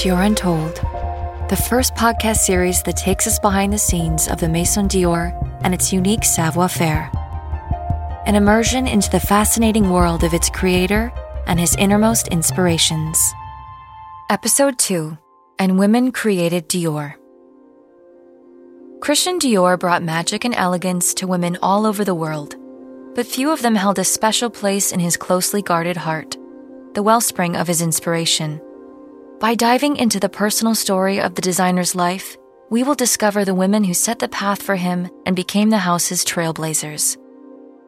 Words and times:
Dior 0.00 0.24
Untold, 0.24 0.76
the 1.50 1.62
first 1.68 1.94
podcast 1.94 2.38
series 2.38 2.82
that 2.84 2.96
takes 2.96 3.26
us 3.26 3.38
behind 3.38 3.70
the 3.70 3.76
scenes 3.76 4.28
of 4.28 4.40
the 4.40 4.48
Maison 4.48 4.88
Dior 4.88 5.36
and 5.62 5.74
its 5.74 5.92
unique 5.92 6.24
savoir 6.24 6.70
faire. 6.70 7.10
An 8.24 8.34
immersion 8.34 8.86
into 8.86 9.10
the 9.10 9.20
fascinating 9.20 9.90
world 9.90 10.24
of 10.24 10.32
its 10.32 10.48
creator 10.48 11.12
and 11.46 11.60
his 11.60 11.76
innermost 11.76 12.28
inspirations. 12.28 13.18
Episode 14.30 14.78
2 14.78 15.18
And 15.58 15.78
Women 15.78 16.12
Created 16.12 16.70
Dior. 16.70 17.16
Christian 19.02 19.38
Dior 19.38 19.78
brought 19.78 20.02
magic 20.02 20.46
and 20.46 20.54
elegance 20.54 21.12
to 21.12 21.26
women 21.26 21.58
all 21.60 21.84
over 21.84 22.06
the 22.06 22.14
world, 22.14 22.56
but 23.14 23.26
few 23.26 23.50
of 23.50 23.60
them 23.60 23.74
held 23.74 23.98
a 23.98 24.04
special 24.04 24.48
place 24.48 24.92
in 24.92 25.00
his 25.00 25.18
closely 25.18 25.60
guarded 25.60 25.98
heart, 25.98 26.38
the 26.94 27.02
wellspring 27.02 27.54
of 27.54 27.66
his 27.66 27.82
inspiration. 27.82 28.62
By 29.40 29.54
diving 29.54 29.96
into 29.96 30.20
the 30.20 30.28
personal 30.28 30.74
story 30.74 31.18
of 31.18 31.34
the 31.34 31.40
designer's 31.40 31.94
life, 31.94 32.36
we 32.68 32.82
will 32.82 32.94
discover 32.94 33.42
the 33.42 33.54
women 33.54 33.84
who 33.84 33.94
set 33.94 34.18
the 34.18 34.28
path 34.28 34.62
for 34.62 34.76
him 34.76 35.08
and 35.24 35.34
became 35.34 35.70
the 35.70 35.78
house's 35.78 36.26
trailblazers. 36.26 37.16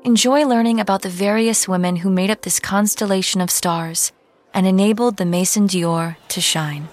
Enjoy 0.03 0.47
learning 0.47 0.81
about 0.81 1.03
the 1.03 1.11
various 1.11 1.69
women 1.69 1.97
who 1.97 2.09
made 2.09 2.31
up 2.31 2.41
this 2.41 2.59
constellation 2.59 3.43
of 3.43 3.51
stars 3.51 4.13
and 4.55 4.67
enabled 4.67 5.19
the 5.19 5.27
Maison 5.27 5.69
Dior 5.69 6.17
to 6.29 6.41
shine. 6.41 6.85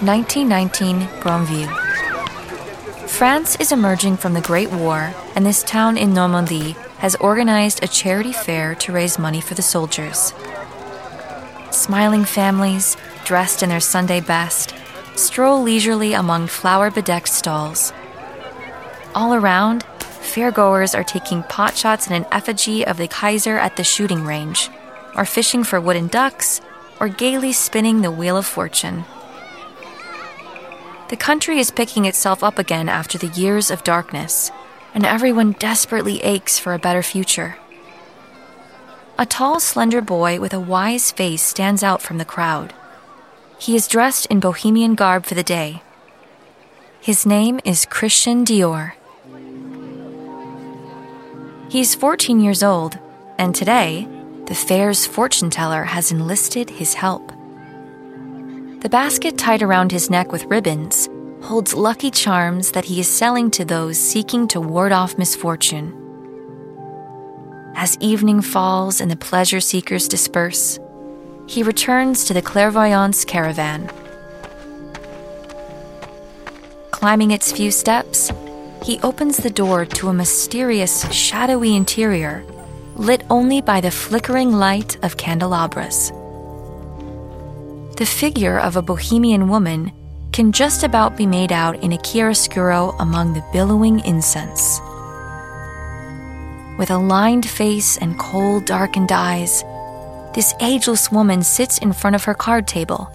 1919 0.00 1.08
Granville. 1.20 1.68
France 3.06 3.54
is 3.56 3.70
emerging 3.70 4.16
from 4.16 4.32
the 4.32 4.40
Great 4.40 4.72
War, 4.72 5.12
and 5.36 5.44
this 5.44 5.62
town 5.62 5.98
in 5.98 6.14
Normandy 6.14 6.74
has 7.02 7.16
organized 7.16 7.82
a 7.82 7.88
charity 7.88 8.32
fair 8.32 8.76
to 8.76 8.92
raise 8.92 9.18
money 9.18 9.40
for 9.40 9.54
the 9.54 9.60
soldiers. 9.60 10.32
Smiling 11.72 12.24
families, 12.24 12.96
dressed 13.24 13.60
in 13.64 13.70
their 13.70 13.80
Sunday 13.80 14.20
best, 14.20 14.72
stroll 15.16 15.64
leisurely 15.64 16.12
among 16.12 16.46
flower 16.46 16.92
bedecked 16.92 17.26
stalls. 17.26 17.92
All 19.16 19.34
around, 19.34 19.84
fairgoers 19.98 20.96
are 20.96 21.02
taking 21.02 21.42
potshots 21.42 22.06
in 22.06 22.14
an 22.14 22.26
effigy 22.30 22.86
of 22.86 22.98
the 22.98 23.08
Kaiser 23.08 23.58
at 23.58 23.74
the 23.74 23.82
shooting 23.82 24.24
range, 24.24 24.70
or 25.16 25.24
fishing 25.24 25.64
for 25.64 25.80
wooden 25.80 26.06
ducks, 26.06 26.60
or 27.00 27.08
gaily 27.08 27.52
spinning 27.52 28.02
the 28.02 28.12
Wheel 28.12 28.36
of 28.36 28.46
Fortune. 28.46 29.04
The 31.08 31.16
country 31.16 31.58
is 31.58 31.72
picking 31.72 32.04
itself 32.04 32.44
up 32.44 32.60
again 32.60 32.88
after 32.88 33.18
the 33.18 33.40
years 33.40 33.72
of 33.72 33.82
darkness, 33.82 34.52
and 34.94 35.06
everyone 35.06 35.52
desperately 35.52 36.22
aches 36.22 36.58
for 36.58 36.74
a 36.74 36.78
better 36.78 37.02
future. 37.02 37.56
A 39.18 39.26
tall, 39.26 39.60
slender 39.60 40.00
boy 40.00 40.40
with 40.40 40.52
a 40.52 40.60
wise 40.60 41.12
face 41.12 41.42
stands 41.42 41.82
out 41.82 42.02
from 42.02 42.18
the 42.18 42.24
crowd. 42.24 42.74
He 43.58 43.76
is 43.76 43.88
dressed 43.88 44.26
in 44.26 44.40
bohemian 44.40 44.94
garb 44.94 45.24
for 45.24 45.34
the 45.34 45.42
day. 45.42 45.82
His 47.00 47.24
name 47.26 47.60
is 47.64 47.86
Christian 47.86 48.44
Dior. 48.44 48.92
He's 51.68 51.94
14 51.94 52.40
years 52.40 52.62
old, 52.62 52.98
and 53.38 53.54
today, 53.54 54.08
the 54.46 54.54
fair's 54.54 55.06
fortune 55.06 55.50
teller 55.50 55.84
has 55.84 56.10
enlisted 56.12 56.68
his 56.68 56.94
help. 56.94 57.32
The 58.80 58.88
basket 58.90 59.38
tied 59.38 59.62
around 59.62 59.92
his 59.92 60.10
neck 60.10 60.32
with 60.32 60.44
ribbons 60.44 61.08
holds 61.42 61.74
lucky 61.74 62.10
charms 62.10 62.72
that 62.72 62.84
he 62.84 63.00
is 63.00 63.08
selling 63.08 63.50
to 63.50 63.64
those 63.64 63.98
seeking 63.98 64.46
to 64.48 64.60
ward 64.60 64.92
off 64.92 65.18
misfortune. 65.18 65.92
As 67.74 67.98
evening 68.00 68.40
falls 68.42 69.00
and 69.00 69.10
the 69.10 69.16
pleasure 69.16 69.60
seekers 69.60 70.08
disperse, 70.08 70.78
he 71.46 71.62
returns 71.62 72.24
to 72.24 72.34
the 72.34 72.42
clairvoyance 72.42 73.24
caravan. 73.24 73.90
Climbing 76.90 77.32
its 77.32 77.50
few 77.50 77.70
steps, 77.70 78.30
he 78.84 79.00
opens 79.00 79.36
the 79.36 79.50
door 79.50 79.84
to 79.84 80.08
a 80.08 80.14
mysterious, 80.14 81.10
shadowy 81.12 81.74
interior 81.74 82.44
lit 82.94 83.24
only 83.30 83.60
by 83.60 83.80
the 83.80 83.90
flickering 83.90 84.52
light 84.52 85.02
of 85.02 85.16
candelabras 85.16 86.12
the 87.96 88.06
figure 88.06 88.58
of 88.58 88.76
a 88.76 88.82
bohemian 88.82 89.48
woman 89.48 89.92
can 90.32 90.50
just 90.50 90.82
about 90.82 91.16
be 91.16 91.26
made 91.26 91.52
out 91.52 91.76
in 91.82 91.92
a 91.92 91.98
chiaroscuro 91.98 92.96
among 92.98 93.34
the 93.34 93.44
billowing 93.52 94.00
incense. 94.00 94.80
With 96.78 96.90
a 96.90 96.96
lined 96.96 97.46
face 97.46 97.98
and 97.98 98.18
cold, 98.18 98.64
darkened 98.64 99.12
eyes, 99.12 99.62
this 100.34 100.54
ageless 100.60 101.12
woman 101.12 101.42
sits 101.42 101.78
in 101.78 101.92
front 101.92 102.16
of 102.16 102.24
her 102.24 102.34
card 102.34 102.66
table. 102.66 103.10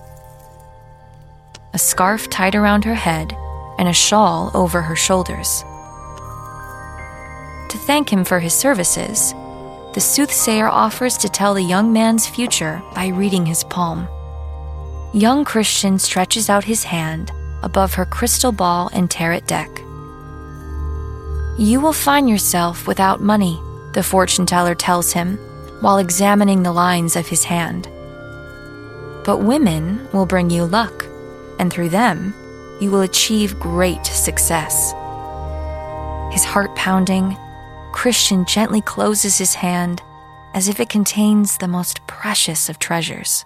A 1.73 1.79
scarf 1.79 2.29
tied 2.29 2.55
around 2.55 2.85
her 2.85 2.95
head 2.95 3.35
and 3.79 3.87
a 3.87 3.93
shawl 3.93 4.51
over 4.53 4.81
her 4.81 4.95
shoulders. 4.95 5.63
To 7.69 7.77
thank 7.79 8.13
him 8.13 8.23
for 8.23 8.39
his 8.39 8.53
services, 8.53 9.33
the 9.93 9.99
soothsayer 9.99 10.67
offers 10.67 11.17
to 11.17 11.29
tell 11.29 11.55
the 11.55 11.63
young 11.63 11.91
man's 11.91 12.27
future 12.27 12.81
by 12.93 13.07
reading 13.07 13.45
his 13.45 13.63
palm 13.63 14.07
young 15.13 15.45
Christian 15.45 15.97
stretches 15.99 16.49
out 16.49 16.63
his 16.63 16.83
hand 16.83 17.31
above 17.63 17.93
her 17.93 18.05
crystal 18.05 18.51
ball 18.51 18.89
and 18.93 19.09
tarot 19.09 19.41
deck. 19.41 19.69
You 21.57 21.79
will 21.81 21.93
find 21.93 22.29
yourself 22.29 22.87
without 22.87 23.21
money, 23.21 23.59
the 23.93 24.03
fortune 24.03 24.45
teller 24.45 24.75
tells 24.75 25.11
him 25.11 25.37
while 25.81 25.97
examining 25.97 26.63
the 26.63 26.71
lines 26.71 27.15
of 27.15 27.27
his 27.27 27.43
hand. 27.43 27.87
But 29.25 29.39
women 29.39 30.07
will 30.13 30.25
bring 30.25 30.49
you 30.49 30.65
luck, 30.65 31.05
and 31.59 31.71
through 31.71 31.89
them, 31.89 32.33
you 32.79 32.91
will 32.91 33.01
achieve 33.01 33.59
great 33.59 34.05
success. 34.05 34.93
His 36.31 36.43
heart 36.43 36.75
pounding, 36.75 37.35
Christian 37.91 38.45
gently 38.45 38.81
closes 38.81 39.37
his 39.37 39.55
hand 39.55 40.01
as 40.53 40.67
if 40.67 40.79
it 40.79 40.89
contains 40.89 41.57
the 41.57 41.67
most 41.67 42.05
precious 42.07 42.69
of 42.69 42.79
treasures. 42.79 43.45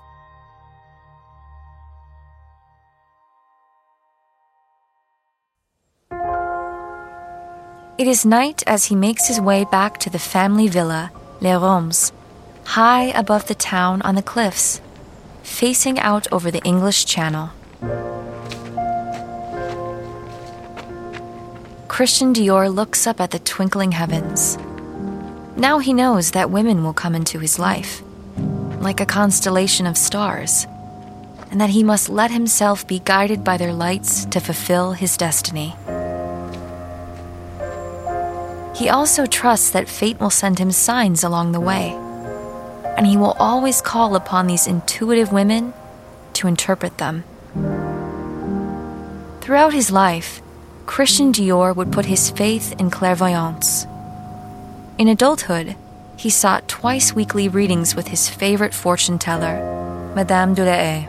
It 8.01 8.07
is 8.07 8.25
night 8.25 8.63
as 8.65 8.85
he 8.85 8.95
makes 8.95 9.27
his 9.27 9.39
way 9.39 9.63
back 9.63 9.99
to 9.99 10.09
the 10.09 10.17
family 10.17 10.67
villa, 10.67 11.11
Les 11.39 11.55
Rhumbs, 11.55 12.11
high 12.63 13.09
above 13.13 13.45
the 13.45 13.53
town 13.53 14.01
on 14.01 14.15
the 14.15 14.23
cliffs, 14.23 14.81
facing 15.43 15.99
out 15.99 16.25
over 16.31 16.49
the 16.49 16.63
English 16.63 17.05
Channel. 17.05 17.51
Christian 21.87 22.33
Dior 22.33 22.73
looks 22.73 23.05
up 23.05 23.21
at 23.21 23.29
the 23.29 23.37
twinkling 23.37 23.91
heavens. 23.91 24.57
Now 25.55 25.77
he 25.77 25.93
knows 25.93 26.31
that 26.31 26.49
women 26.49 26.83
will 26.83 26.93
come 26.93 27.13
into 27.13 27.37
his 27.37 27.59
life, 27.59 28.01
like 28.79 28.99
a 28.99 29.05
constellation 29.05 29.85
of 29.85 29.95
stars, 29.95 30.65
and 31.51 31.61
that 31.61 31.69
he 31.69 31.83
must 31.83 32.09
let 32.09 32.31
himself 32.31 32.87
be 32.87 32.97
guided 32.97 33.43
by 33.43 33.57
their 33.57 33.73
lights 33.73 34.25
to 34.25 34.39
fulfill 34.39 34.93
his 34.93 35.17
destiny. 35.17 35.75
He 38.81 38.89
also 38.89 39.27
trusts 39.27 39.69
that 39.69 39.87
fate 39.87 40.19
will 40.19 40.31
send 40.31 40.57
him 40.57 40.71
signs 40.71 41.23
along 41.23 41.51
the 41.51 41.59
way, 41.59 41.91
and 42.97 43.05
he 43.05 43.15
will 43.15 43.33
always 43.33 43.79
call 43.79 44.15
upon 44.15 44.47
these 44.47 44.65
intuitive 44.65 45.31
women 45.31 45.75
to 46.33 46.47
interpret 46.47 46.97
them. 46.97 47.23
Throughout 49.39 49.73
his 49.73 49.91
life, 49.91 50.41
Christian 50.87 51.31
Dior 51.31 51.75
would 51.75 51.91
put 51.91 52.07
his 52.07 52.31
faith 52.31 52.73
in 52.79 52.89
clairvoyance. 52.89 53.85
In 54.97 55.07
adulthood, 55.07 55.75
he 56.17 56.31
sought 56.31 56.67
twice 56.67 57.13
weekly 57.13 57.47
readings 57.49 57.93
with 57.93 58.07
his 58.07 58.29
favorite 58.29 58.73
fortune 58.73 59.19
teller, 59.19 59.61
Madame 60.15 60.55
de 60.55 60.65
la 60.65 60.71
Haye, 60.71 61.07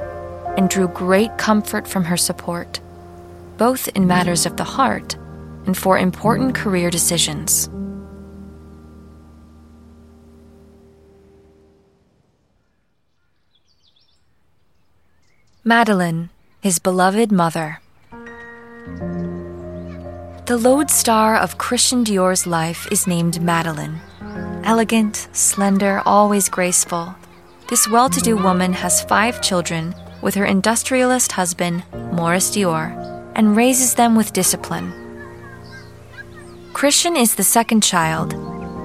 and 0.59 0.69
drew 0.69 0.89
great 0.89 1.39
comfort 1.39 1.89
from 1.89 2.05
her 2.05 2.19
support, 2.19 2.81
both 3.57 3.89
in 3.97 4.07
matters 4.07 4.45
of 4.45 4.59
the 4.59 4.65
heart 4.77 5.17
and 5.67 5.77
for 5.77 5.99
important 5.99 6.55
career 6.55 6.91
decisions. 6.91 7.69
Madeleine, 15.65 16.29
his 16.61 16.79
beloved 16.81 17.31
mother. 17.31 17.81
The 20.47 20.59
lodestar 20.59 21.37
of 21.37 21.57
Christian 21.57 22.03
Dior's 22.03 22.49
life 22.49 22.89
is 22.91 23.07
named 23.07 23.41
Madeleine. 23.41 24.01
Elegant, 24.65 25.29
slender, 25.33 26.03
always 26.05 26.49
graceful, 26.49 27.15
this 27.69 27.89
well 27.89 28.11
to 28.11 28.21
do 28.21 28.37
woman 28.37 28.73
has 28.73 29.03
five 29.05 29.41
children 29.41 29.95
with 30.21 30.35
her 30.35 30.45
industrialist 30.45 31.33
husband, 31.33 31.85
Maurice 32.13 32.51
Dior, 32.51 32.93
and 33.35 33.57
raises 33.57 33.95
them 33.95 34.15
with 34.15 34.33
discipline. 34.33 35.02
Christian 36.83 37.15
is 37.15 37.37
the 37.37 37.45
second 37.45 37.85
child, 37.85 38.33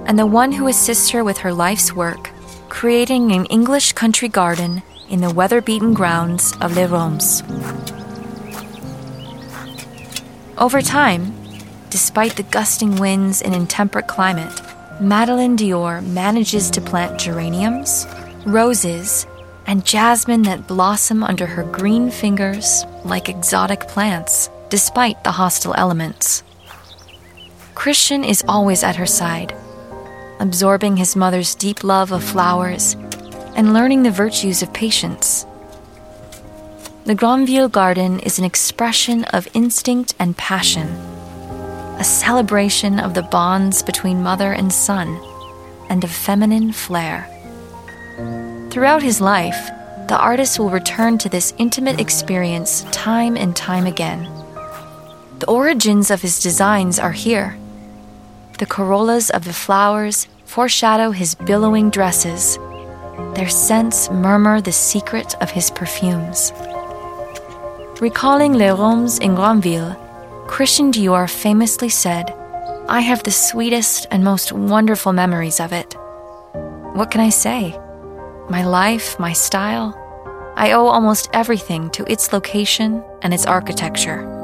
and 0.05 0.19
the 0.19 0.27
one 0.27 0.51
who 0.51 0.67
assists 0.67 1.09
her 1.09 1.23
with 1.23 1.39
her 1.39 1.51
life's 1.51 1.91
work, 1.91 2.29
creating 2.69 3.31
an 3.31 3.45
English 3.45 3.93
country 3.93 4.27
garden 4.27 4.83
in 5.09 5.19
the 5.19 5.33
weather 5.33 5.61
beaten 5.61 5.95
grounds 5.95 6.53
of 6.61 6.75
Les 6.75 6.85
Rhumbs. 6.85 7.41
Over 10.59 10.79
time, 10.83 11.33
despite 11.89 12.35
the 12.35 12.43
gusting 12.43 12.97
winds 12.97 13.41
and 13.41 13.55
intemperate 13.55 14.07
climate, 14.07 14.61
Madeleine 15.01 15.57
Dior 15.57 16.05
manages 16.05 16.69
to 16.69 16.81
plant 16.81 17.19
geraniums, 17.19 18.05
roses, 18.45 19.25
and 19.65 19.83
jasmine 19.83 20.43
that 20.43 20.67
blossom 20.67 21.23
under 21.23 21.47
her 21.47 21.63
green 21.63 22.11
fingers 22.11 22.85
like 23.05 23.27
exotic 23.27 23.87
plants, 23.87 24.51
despite 24.69 25.23
the 25.23 25.31
hostile 25.31 25.73
elements. 25.75 26.43
Christian 27.77 28.23
is 28.23 28.43
always 28.47 28.83
at 28.83 28.95
her 28.95 29.05
side, 29.05 29.55
absorbing 30.39 30.97
his 30.97 31.15
mother's 31.15 31.53
deep 31.53 31.83
love 31.83 32.11
of 32.11 32.23
flowers 32.23 32.95
and 33.55 33.71
learning 33.71 34.01
the 34.01 34.09
virtues 34.09 34.63
of 34.63 34.73
patience. 34.73 35.45
The 37.05 37.13
Granville 37.13 37.69
Garden 37.69 38.19
is 38.21 38.39
an 38.39 38.45
expression 38.45 39.25
of 39.25 39.47
instinct 39.53 40.15
and 40.17 40.35
passion, 40.35 40.87
a 41.99 42.03
celebration 42.03 42.99
of 42.99 43.13
the 43.13 43.21
bonds 43.21 43.83
between 43.83 44.23
mother 44.23 44.51
and 44.53 44.73
son, 44.73 45.21
and 45.87 46.03
of 46.03 46.09
feminine 46.09 46.71
flair. 46.71 47.29
Throughout 48.71 49.03
his 49.03 49.21
life, 49.21 49.69
the 50.07 50.17
artist 50.17 50.57
will 50.57 50.71
return 50.71 51.19
to 51.19 51.29
this 51.29 51.53
intimate 51.59 52.01
experience 52.01 52.87
time 52.91 53.37
and 53.37 53.55
time 53.55 53.85
again. 53.85 54.23
The 55.37 55.47
origins 55.47 56.09
of 56.09 56.23
his 56.23 56.39
designs 56.39 56.97
are 56.97 57.11
here. 57.11 57.55
The 58.57 58.65
corollas 58.65 59.29
of 59.29 59.43
the 59.43 59.53
flowers 59.53 60.27
foreshadow 60.45 61.11
his 61.11 61.35
billowing 61.35 61.91
dresses. 61.91 62.57
Their 63.35 63.49
scents 63.49 64.09
murmur 64.09 64.61
the 64.61 64.71
secret 64.71 65.35
of 65.41 65.51
his 65.51 65.69
perfumes. 65.69 66.51
Recalling 68.01 68.53
Les 68.53 68.71
Rhumbs 68.71 69.19
in 69.19 69.35
Granville, 69.35 69.95
Christian 70.47 70.91
Dior 70.91 71.29
famously 71.29 71.89
said, 71.89 72.33
I 72.89 73.01
have 73.01 73.21
the 73.21 73.31
sweetest 73.31 74.07
and 74.09 74.23
most 74.23 74.51
wonderful 74.51 75.13
memories 75.13 75.59
of 75.59 75.71
it. 75.71 75.95
What 76.93 77.11
can 77.11 77.21
I 77.21 77.29
say? 77.29 77.77
My 78.49 78.65
life, 78.65 79.19
my 79.19 79.33
style, 79.33 79.93
I 80.55 80.71
owe 80.71 80.87
almost 80.87 81.29
everything 81.33 81.91
to 81.91 82.11
its 82.11 82.33
location 82.33 83.03
and 83.21 83.33
its 83.33 83.45
architecture. 83.45 84.36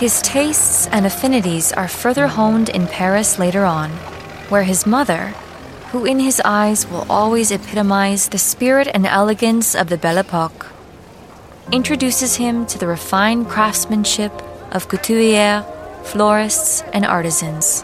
His 0.00 0.22
tastes 0.22 0.86
and 0.86 1.04
affinities 1.04 1.74
are 1.74 1.86
further 1.86 2.26
honed 2.26 2.70
in 2.70 2.86
Paris 2.86 3.38
later 3.38 3.66
on, 3.66 3.90
where 4.48 4.62
his 4.62 4.86
mother, 4.86 5.34
who 5.92 6.06
in 6.06 6.20
his 6.20 6.40
eyes 6.42 6.86
will 6.86 7.04
always 7.10 7.52
epitomize 7.52 8.30
the 8.30 8.38
spirit 8.38 8.88
and 8.94 9.06
elegance 9.06 9.74
of 9.74 9.90
the 9.90 9.98
Belle 9.98 10.16
Epoque, 10.16 10.68
introduces 11.70 12.36
him 12.36 12.64
to 12.64 12.78
the 12.78 12.86
refined 12.86 13.50
craftsmanship 13.50 14.32
of 14.72 14.88
couturiers, 14.88 15.66
florists, 16.02 16.80
and 16.94 17.04
artisans. 17.04 17.82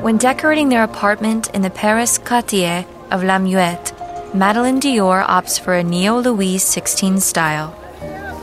When 0.00 0.16
decorating 0.16 0.70
their 0.70 0.84
apartment 0.84 1.50
in 1.50 1.60
the 1.60 1.68
Paris 1.68 2.16
quartier 2.16 2.86
of 3.10 3.22
La 3.22 3.38
Muette, 3.38 3.92
Madeleine 4.32 4.80
Dior 4.80 5.22
opts 5.26 5.60
for 5.60 5.74
a 5.74 5.84
neo 5.84 6.18
Louis 6.18 6.56
XVI 6.56 7.20
style. 7.20 7.76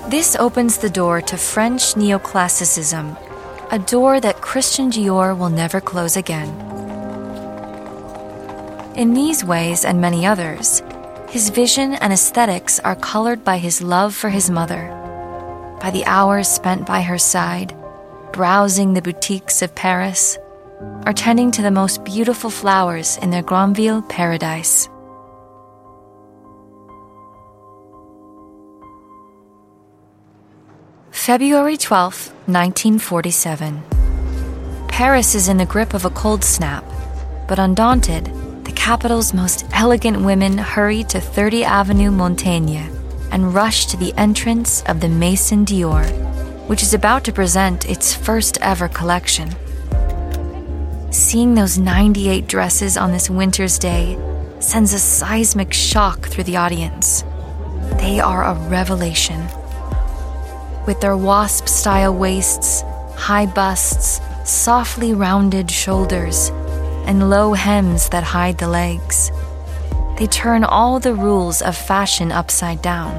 This 0.10 0.38
opens 0.38 0.78
the 0.78 0.90
door 0.90 1.22
to 1.24 1.36
French 1.36 1.96
neoclassicism, 1.96 3.18
a 3.74 3.80
door 3.80 4.22
that 4.22 4.40
Christian 4.40 4.90
Dior 4.90 5.38
will 5.38 5.50
never 5.50 5.82
close 5.82 6.16
again. 6.16 6.48
In 8.96 9.14
these 9.14 9.44
ways 9.44 9.84
and 9.84 10.00
many 10.00 10.26
others, 10.26 10.82
his 11.28 11.50
vision 11.50 11.96
and 11.96 12.14
aesthetics 12.14 12.80
are 12.80 12.96
colored 12.96 13.44
by 13.44 13.58
his 13.58 13.82
love 13.82 14.16
for 14.16 14.30
his 14.30 14.50
mother, 14.50 14.88
by 15.82 15.92
the 15.92 16.06
hours 16.06 16.48
spent 16.48 16.88
by 16.88 17.02
her 17.02 17.18
side, 17.18 17.76
browsing 18.32 18.94
the 18.94 19.02
boutiques 19.02 19.62
of 19.62 19.76
Paris, 19.76 20.38
or 21.06 21.12
tending 21.12 21.52
to 21.52 21.62
the 21.62 21.70
most 21.70 22.06
beautiful 22.06 22.50
flowers 22.50 23.18
in 23.18 23.30
their 23.30 23.44
Granville 23.44 24.04
paradise. 24.04 24.88
February 31.28 31.76
12, 31.76 32.30
1947. 32.46 33.84
Paris 34.88 35.36
is 35.36 35.50
in 35.50 35.58
the 35.58 35.66
grip 35.66 35.94
of 35.94 36.06
a 36.06 36.10
cold 36.12 36.42
snap, 36.42 36.86
but 37.50 37.60
undaunted, 37.60 38.32
the 38.64 38.72
capital's 38.72 39.34
most 39.34 39.66
elegant 39.74 40.24
women 40.24 40.58
hurry 40.58 41.04
to 41.04 41.20
30 41.20 41.66
Avenue 41.66 42.12
Montaigne 42.12 42.88
and 43.30 43.54
rush 43.54 43.88
to 43.88 43.98
the 43.98 44.14
entrance 44.14 44.84
of 44.84 45.02
the 45.02 45.10
Maison 45.10 45.66
Dior, 45.66 46.06
which 46.70 46.82
is 46.82 46.94
about 46.94 47.26
to 47.26 47.34
present 47.34 47.90
its 47.90 48.14
first 48.14 48.58
ever 48.62 48.88
collection. 48.88 49.54
Seeing 51.12 51.56
those 51.56 51.78
98 51.78 52.48
dresses 52.48 52.96
on 52.96 53.12
this 53.12 53.30
winter's 53.30 53.78
day 53.78 54.18
sends 54.62 54.94
a 54.94 55.00
seismic 55.00 55.74
shock 55.74 56.28
through 56.28 56.46
the 56.46 56.56
audience. 56.56 57.26
They 58.00 58.22
are 58.22 58.46
a 58.46 58.54
revelation 58.70 59.46
with 60.88 61.02
their 61.02 61.18
wasp 61.18 61.68
style 61.68 62.16
waists, 62.16 62.82
high 63.16 63.46
busts, 63.46 64.22
softly 64.46 65.14
rounded 65.14 65.70
shoulders, 65.70 66.50
and 67.06 67.30
low 67.30 67.54
hems 67.54 68.10
that 68.10 68.24
hide 68.24 68.58
the 68.58 68.68
legs. 68.68 69.30
They 70.18 70.28
turn 70.28 70.64
all 70.64 71.00
the 71.00 71.14
rules 71.14 71.62
of 71.62 71.78
fashion 71.78 72.32
upside 72.32 72.82
down. 72.82 73.14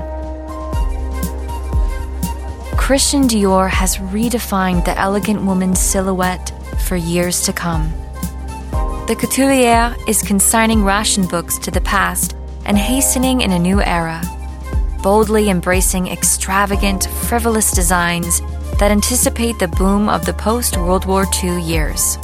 Christian 2.77 3.29
Dior 3.29 3.69
has 3.69 3.99
redefined 3.99 4.87
the 4.87 4.99
elegant 4.99 5.43
woman's 5.43 5.79
silhouette 5.79 6.51
for 6.87 6.97
years 6.97 7.43
to 7.43 7.53
come. 7.53 7.93
The 9.07 9.17
couturière 9.17 9.95
is 10.09 10.23
consigning 10.23 10.85
ration 10.85 11.27
books 11.27 11.59
to 11.59 11.71
the 11.71 11.83
past 11.83 12.35
and 12.65 12.79
hastening 12.79 13.43
in 13.43 13.53
a 13.53 13.59
new 13.59 13.83
era 13.83 14.23
boldly 15.03 15.49
embracing 15.51 16.09
extravagant, 16.09 17.09
frivolous 17.29 17.71
designs 17.71 18.41
that 18.79 18.91
anticipate 18.91 19.59
the 19.59 19.69
boom 19.69 20.09
of 20.09 20.25
the 20.25 20.33
post 20.33 20.77
World 20.77 21.07
War 21.07 21.27
II 21.43 21.61
years. 21.61 22.17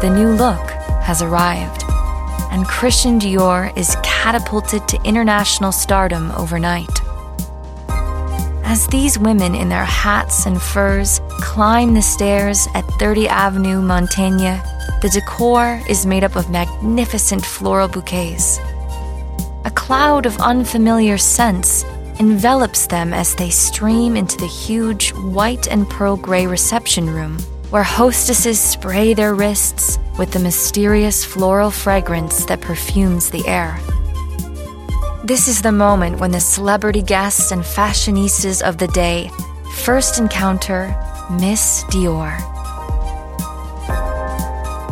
The 0.00 0.12
new 0.14 0.30
look 0.30 0.70
has 1.02 1.22
arrived, 1.22 1.84
and 2.50 2.66
Christian 2.66 3.18
Dior 3.18 3.76
is 3.76 3.96
catapulted 4.02 4.86
to 4.88 5.02
international 5.04 5.72
stardom 5.72 6.30
overnight. 6.32 7.00
As 8.64 8.86
these 8.88 9.18
women 9.18 9.54
in 9.54 9.68
their 9.68 9.84
hats 9.84 10.46
and 10.46 10.60
furs 10.60 11.20
climb 11.40 11.94
the 11.94 12.02
stairs 12.02 12.66
at 12.74 12.84
30 12.98 13.28
Avenue 13.28 13.80
Montaigne, 13.80 14.58
the 15.02 15.10
decor 15.12 15.80
is 15.88 16.06
made 16.06 16.24
up 16.24 16.34
of 16.34 16.50
magnificent 16.50 17.44
floral 17.44 17.88
bouquets 17.88 18.58
cloud 19.84 20.24
of 20.24 20.40
unfamiliar 20.40 21.18
scents 21.18 21.84
envelops 22.18 22.86
them 22.86 23.12
as 23.12 23.34
they 23.34 23.50
stream 23.50 24.16
into 24.16 24.34
the 24.38 24.46
huge 24.46 25.12
white 25.12 25.68
and 25.68 25.86
pearl 25.90 26.16
gray 26.16 26.46
reception 26.46 27.10
room, 27.10 27.38
where 27.68 27.82
hostesses 27.82 28.58
spray 28.58 29.12
their 29.12 29.34
wrists 29.34 29.98
with 30.18 30.32
the 30.32 30.38
mysterious 30.38 31.22
floral 31.22 31.70
fragrance 31.70 32.46
that 32.46 32.62
perfumes 32.62 33.28
the 33.28 33.46
air. 33.46 33.78
This 35.22 35.48
is 35.48 35.60
the 35.60 35.70
moment 35.70 36.18
when 36.18 36.30
the 36.30 36.40
celebrity 36.40 37.02
guests 37.02 37.50
and 37.50 37.62
fashionistas 37.62 38.62
of 38.66 38.78
the 38.78 38.88
day 38.88 39.30
first 39.84 40.18
encounter 40.18 40.96
Miss 41.38 41.84
Dior. 41.90 42.40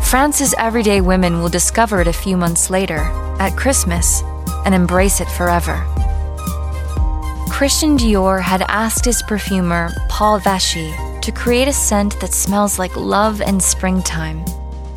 France's 0.04 0.54
everyday 0.58 1.00
women 1.00 1.40
will 1.40 1.48
discover 1.48 2.02
it 2.02 2.08
a 2.08 2.12
few 2.12 2.36
months 2.36 2.68
later, 2.68 2.98
at 3.40 3.56
Christmas, 3.56 4.22
and 4.64 4.74
embrace 4.74 5.20
it 5.20 5.28
forever. 5.28 5.84
Christian 7.50 7.96
Dior 7.96 8.40
had 8.40 8.62
asked 8.62 9.04
his 9.04 9.22
perfumer, 9.22 9.90
Paul 10.08 10.40
Vacher, 10.40 11.20
to 11.20 11.30
create 11.30 11.68
a 11.68 11.72
scent 11.72 12.18
that 12.20 12.32
smells 12.32 12.78
like 12.78 12.96
love 12.96 13.40
and 13.40 13.62
springtime, 13.62 14.44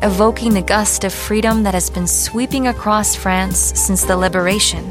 evoking 0.02 0.52
the 0.52 0.62
gust 0.62 1.04
of 1.04 1.14
freedom 1.14 1.62
that 1.62 1.74
has 1.74 1.90
been 1.90 2.06
sweeping 2.06 2.66
across 2.66 3.14
France 3.14 3.58
since 3.58 4.02
the 4.02 4.16
liberation. 4.16 4.90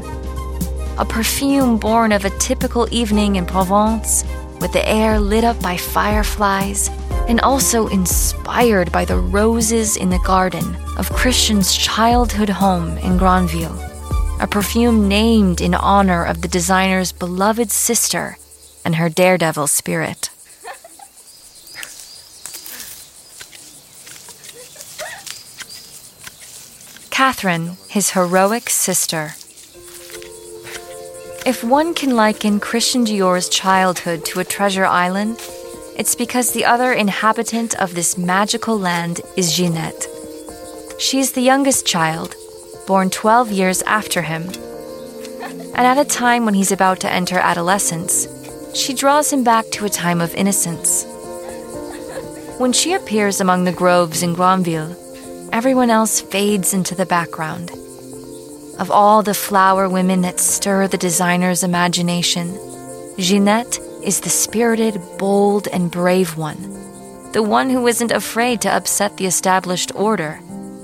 A 0.98 1.04
perfume 1.04 1.76
born 1.76 2.12
of 2.12 2.24
a 2.24 2.30
typical 2.38 2.88
evening 2.90 3.36
in 3.36 3.44
Provence, 3.44 4.24
with 4.60 4.72
the 4.72 4.88
air 4.88 5.20
lit 5.20 5.44
up 5.44 5.60
by 5.60 5.76
fireflies, 5.76 6.88
and 7.28 7.40
also 7.42 7.88
inspired 7.88 8.90
by 8.90 9.04
the 9.04 9.18
roses 9.18 9.98
in 9.98 10.08
the 10.08 10.20
garden 10.20 10.74
of 10.96 11.12
Christian's 11.12 11.76
childhood 11.76 12.48
home 12.48 12.96
in 12.98 13.18
Granville, 13.18 13.76
a 14.38 14.46
perfume 14.46 15.08
named 15.08 15.60
in 15.60 15.74
honor 15.74 16.24
of 16.24 16.42
the 16.42 16.48
designer's 16.48 17.10
beloved 17.10 17.70
sister 17.70 18.36
and 18.84 18.96
her 18.96 19.08
daredevil 19.08 19.66
spirit. 19.66 20.30
Catherine, 27.10 27.78
his 27.88 28.10
heroic 28.10 28.68
sister. 28.68 29.34
If 31.46 31.64
one 31.64 31.94
can 31.94 32.14
liken 32.14 32.60
Christian 32.60 33.04
Dior's 33.04 33.48
childhood 33.48 34.26
to 34.26 34.40
a 34.40 34.44
treasure 34.44 34.84
island, 34.84 35.40
it's 35.96 36.14
because 36.14 36.52
the 36.52 36.66
other 36.66 36.92
inhabitant 36.92 37.74
of 37.80 37.94
this 37.94 38.18
magical 38.18 38.78
land 38.78 39.22
is 39.34 39.56
Ginette. 39.56 40.06
She 41.00 41.18
is 41.18 41.32
the 41.32 41.40
youngest 41.40 41.86
child, 41.86 42.34
born 42.86 43.10
12 43.10 43.50
years 43.50 43.82
after 43.82 44.22
him. 44.22 44.42
And 45.74 45.86
at 45.86 45.98
a 45.98 46.04
time 46.04 46.44
when 46.44 46.54
he's 46.54 46.72
about 46.72 47.00
to 47.00 47.12
enter 47.12 47.38
adolescence, 47.38 48.26
she 48.74 48.94
draws 48.94 49.32
him 49.32 49.44
back 49.44 49.66
to 49.72 49.84
a 49.84 49.90
time 49.90 50.20
of 50.20 50.34
innocence. 50.34 51.04
When 52.58 52.72
she 52.72 52.94
appears 52.94 53.40
among 53.40 53.64
the 53.64 53.72
groves 53.72 54.22
in 54.22 54.34
Granville, 54.34 54.96
everyone 55.52 55.90
else 55.90 56.20
fades 56.20 56.72
into 56.72 56.94
the 56.94 57.06
background. 57.06 57.70
Of 58.78 58.90
all 58.90 59.22
the 59.22 59.34
flower 59.34 59.88
women 59.88 60.22
that 60.22 60.40
stir 60.40 60.88
the 60.88 60.98
designer's 60.98 61.62
imagination, 61.62 62.48
Ginette 63.18 63.78
is 64.02 64.20
the 64.20 64.28
spirited, 64.30 65.00
bold, 65.18 65.68
and 65.68 65.90
brave 65.90 66.36
one, 66.36 66.60
the 67.32 67.42
one 67.42 67.70
who 67.70 67.86
isn't 67.86 68.12
afraid 68.12 68.60
to 68.62 68.74
upset 68.74 69.16
the 69.16 69.26
established 69.26 69.92
order, 69.94 70.40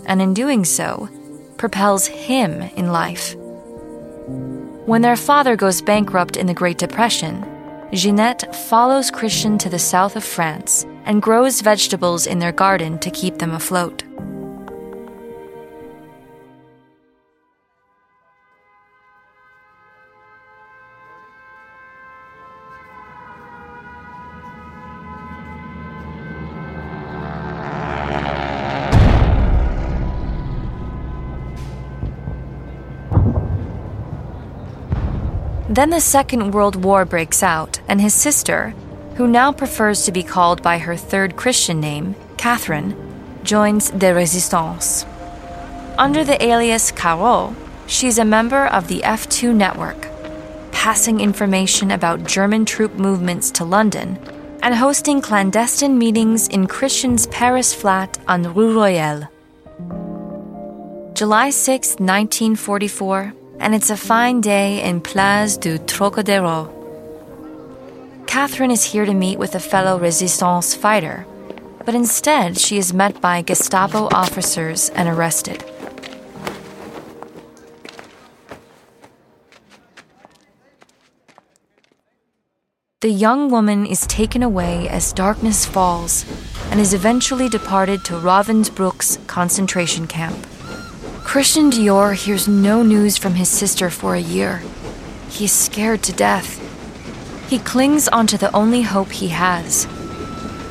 and 0.07 0.21
in 0.21 0.35
doing 0.35 0.65
so, 0.65 1.09
propels 1.57 2.07
him 2.07 2.63
in 2.77 2.93
life. 2.93 3.35
When 4.87 5.03
their 5.03 5.17
father 5.17 5.57
goes 5.57 5.83
bankrupt 5.83 6.37
in 6.37 6.47
the 6.47 6.55
Great 6.55 6.79
Depression, 6.79 7.45
Ginette 7.93 8.55
follows 8.55 9.11
Christian 9.11 9.59
to 9.59 9.69
the 9.69 9.79
south 9.79 10.17
of 10.17 10.25
France 10.25 10.87
and 11.05 11.21
grows 11.23 11.61
vegetables 11.61 12.27
in 12.27 12.39
their 12.39 12.53
garden 12.53 12.99
to 13.01 13.11
keep 13.11 13.39
them 13.39 13.53
afloat. 13.53 14.03
Then 35.73 35.89
the 35.89 36.01
Second 36.01 36.51
World 36.51 36.85
War 36.85 37.07
breaks 37.07 37.43
out, 37.43 37.81
and 37.89 37.99
his 37.99 38.13
sister, 38.13 38.75
who 39.15 39.27
now 39.27 39.53
prefers 39.53 40.05
to 40.05 40.13
be 40.13 40.23
called 40.23 40.63
by 40.63 40.77
her 40.77 40.97
third 40.99 41.35
Christian 41.35 41.81
name, 41.81 42.15
Catherine, 42.37 42.95
joins 43.43 43.91
the 43.91 44.15
Resistance. 44.15 45.07
Under 45.97 46.25
the 46.25 46.37
alias 46.45 46.93
Caro, 46.93 47.57
she's 47.87 48.19
a 48.19 48.25
member 48.27 48.67
of 48.67 48.89
the 48.89 49.01
F2 49.01 49.55
network, 49.55 50.09
passing 50.73 51.21
information 51.21 51.91
about 51.91 52.25
German 52.25 52.67
troop 52.67 52.93
movements 52.97 53.51
to 53.53 53.65
London 53.65 54.19
and 54.63 54.75
hosting 54.75 55.23
clandestine 55.23 55.97
meetings 55.97 56.49
in 56.49 56.67
Christian's 56.67 57.27
Paris 57.29 57.73
flat 57.73 58.19
on 58.29 58.53
Rue 58.53 58.77
Royale. 58.77 59.27
July 61.15 61.49
6, 61.49 61.93
1944, 61.93 63.33
and 63.63 63.77
it's 63.77 63.91
a 63.91 63.97
fine 63.97 64.41
day 64.41 64.83
in 64.83 65.01
Place 65.01 65.57
du 65.57 65.79
Trocadero. 65.79 66.69
Catherine 68.27 68.73
is 68.73 68.83
here 68.83 69.05
to 69.07 69.15
meet 69.15 69.39
with 69.39 69.55
a 69.55 69.61
fellow 69.61 70.01
resistance 70.01 70.75
fighter, 70.75 71.25
but 71.87 71.95
instead 71.95 72.59
she 72.59 72.77
is 72.77 72.93
met 72.93 73.21
by 73.21 73.41
Gestapo 73.41 74.09
officers 74.13 74.91
and 74.91 75.09
arrested. 75.09 75.65
The 83.01 83.11
young 83.11 83.49
woman 83.49 83.87
is 83.87 84.09
taken 84.09 84.43
away 84.43 84.89
as 84.89 85.13
darkness 85.13 85.65
falls 85.67 86.25
and 86.73 86.81
is 86.81 86.95
eventually 86.95 87.49
departed 87.49 88.05
to 88.07 88.15
Ravensbrück's 88.15 89.19
concentration 89.29 90.09
camp. 90.09 90.52
Christian 91.25 91.71
Dior 91.71 92.15
hears 92.15 92.47
no 92.47 92.83
news 92.83 93.17
from 93.17 93.35
his 93.35 93.49
sister 93.49 93.89
for 93.89 94.15
a 94.15 94.21
year. 94.21 94.61
He 95.31 95.47
is 95.47 95.53
scared 95.53 96.03
to 96.03 96.13
death. 96.13 96.59
He 97.49 97.59
clings 97.59 98.07
onto 98.09 98.37
the 98.37 98.55
only 98.55 98.83
hope 98.83 99.13
he 99.13 99.29
has. 99.29 99.87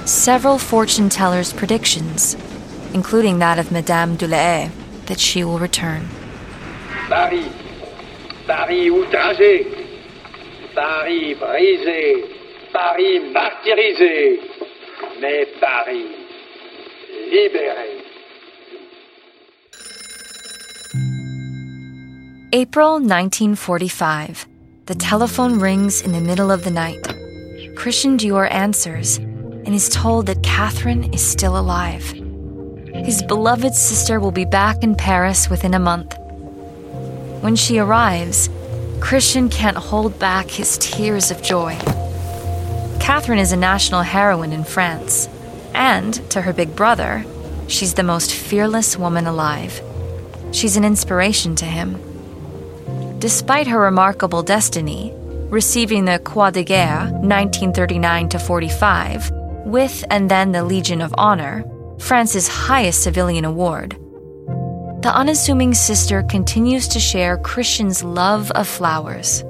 Several 0.05 0.59
fortune 0.59 1.09
tellers' 1.09 1.53
predictions, 1.53 2.35
including 2.93 3.39
that 3.39 3.57
of 3.57 3.71
Madame 3.71 4.17
Delahaye, 4.17 4.71
that 5.07 5.19
she 5.19 5.43
will 5.43 5.57
return. 5.57 6.07
Paris, 7.07 7.47
Paris 8.45 8.89
outragé, 8.91 9.87
Paris 10.75 11.37
brisé, 11.39 12.71
Paris 12.71 13.19
martyrisé, 13.33 14.39
mais 15.19 15.47
Paris 15.59 16.05
libéré. 17.31 18.00
April 22.53 22.95
1945. 22.95 24.45
The 24.85 24.95
telephone 24.95 25.57
rings 25.57 26.01
in 26.01 26.11
the 26.11 26.19
middle 26.19 26.51
of 26.51 26.65
the 26.65 26.69
night. 26.69 27.01
Christian 27.77 28.17
Dior 28.17 28.51
answers 28.51 29.19
and 29.19 29.69
is 29.69 29.87
told 29.87 30.25
that 30.25 30.43
Catherine 30.43 31.13
is 31.13 31.25
still 31.25 31.57
alive. 31.57 32.03
His 32.93 33.23
beloved 33.23 33.73
sister 33.73 34.19
will 34.19 34.33
be 34.33 34.43
back 34.43 34.83
in 34.83 34.95
Paris 34.95 35.49
within 35.49 35.73
a 35.73 35.79
month. 35.79 36.13
When 37.39 37.55
she 37.55 37.79
arrives, 37.79 38.49
Christian 38.99 39.47
can't 39.47 39.77
hold 39.77 40.19
back 40.19 40.49
his 40.49 40.77
tears 40.77 41.31
of 41.31 41.41
joy. 41.41 41.77
Catherine 42.99 43.39
is 43.39 43.53
a 43.53 43.57
national 43.57 44.01
heroine 44.01 44.51
in 44.51 44.65
France, 44.65 45.29
and 45.73 46.15
to 46.31 46.41
her 46.41 46.51
big 46.51 46.75
brother, 46.75 47.23
she's 47.69 47.93
the 47.93 48.03
most 48.03 48.33
fearless 48.33 48.97
woman 48.97 49.25
alive. 49.25 49.81
She's 50.51 50.75
an 50.75 50.83
inspiration 50.83 51.55
to 51.55 51.65
him. 51.65 52.10
Despite 53.21 53.67
her 53.67 53.79
remarkable 53.79 54.41
destiny, 54.41 55.13
receiving 55.51 56.05
the 56.05 56.17
Croix 56.17 56.49
de 56.49 56.63
Guerre 56.63 57.03
1939 57.21 58.29
to 58.29 58.39
45, 58.39 59.29
with 59.63 60.03
and 60.09 60.27
then 60.27 60.51
the 60.51 60.63
Legion 60.63 61.01
of 61.01 61.13
Honor, 61.19 61.63
France's 61.99 62.47
highest 62.47 63.03
civilian 63.03 63.45
award. 63.45 63.91
The 65.03 65.11
unassuming 65.13 65.75
sister 65.75 66.23
continues 66.23 66.87
to 66.87 66.99
share 66.99 67.37
Christian's 67.37 68.03
love 68.03 68.49
of 68.51 68.67
flowers. 68.67 69.43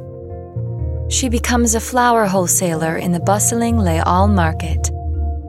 She 1.07 1.29
becomes 1.29 1.73
a 1.73 1.79
flower 1.79 2.25
wholesaler 2.25 2.97
in 2.97 3.13
the 3.13 3.21
bustling 3.21 3.77
Les 3.77 3.99
Halles 3.99 4.31
market 4.31 4.89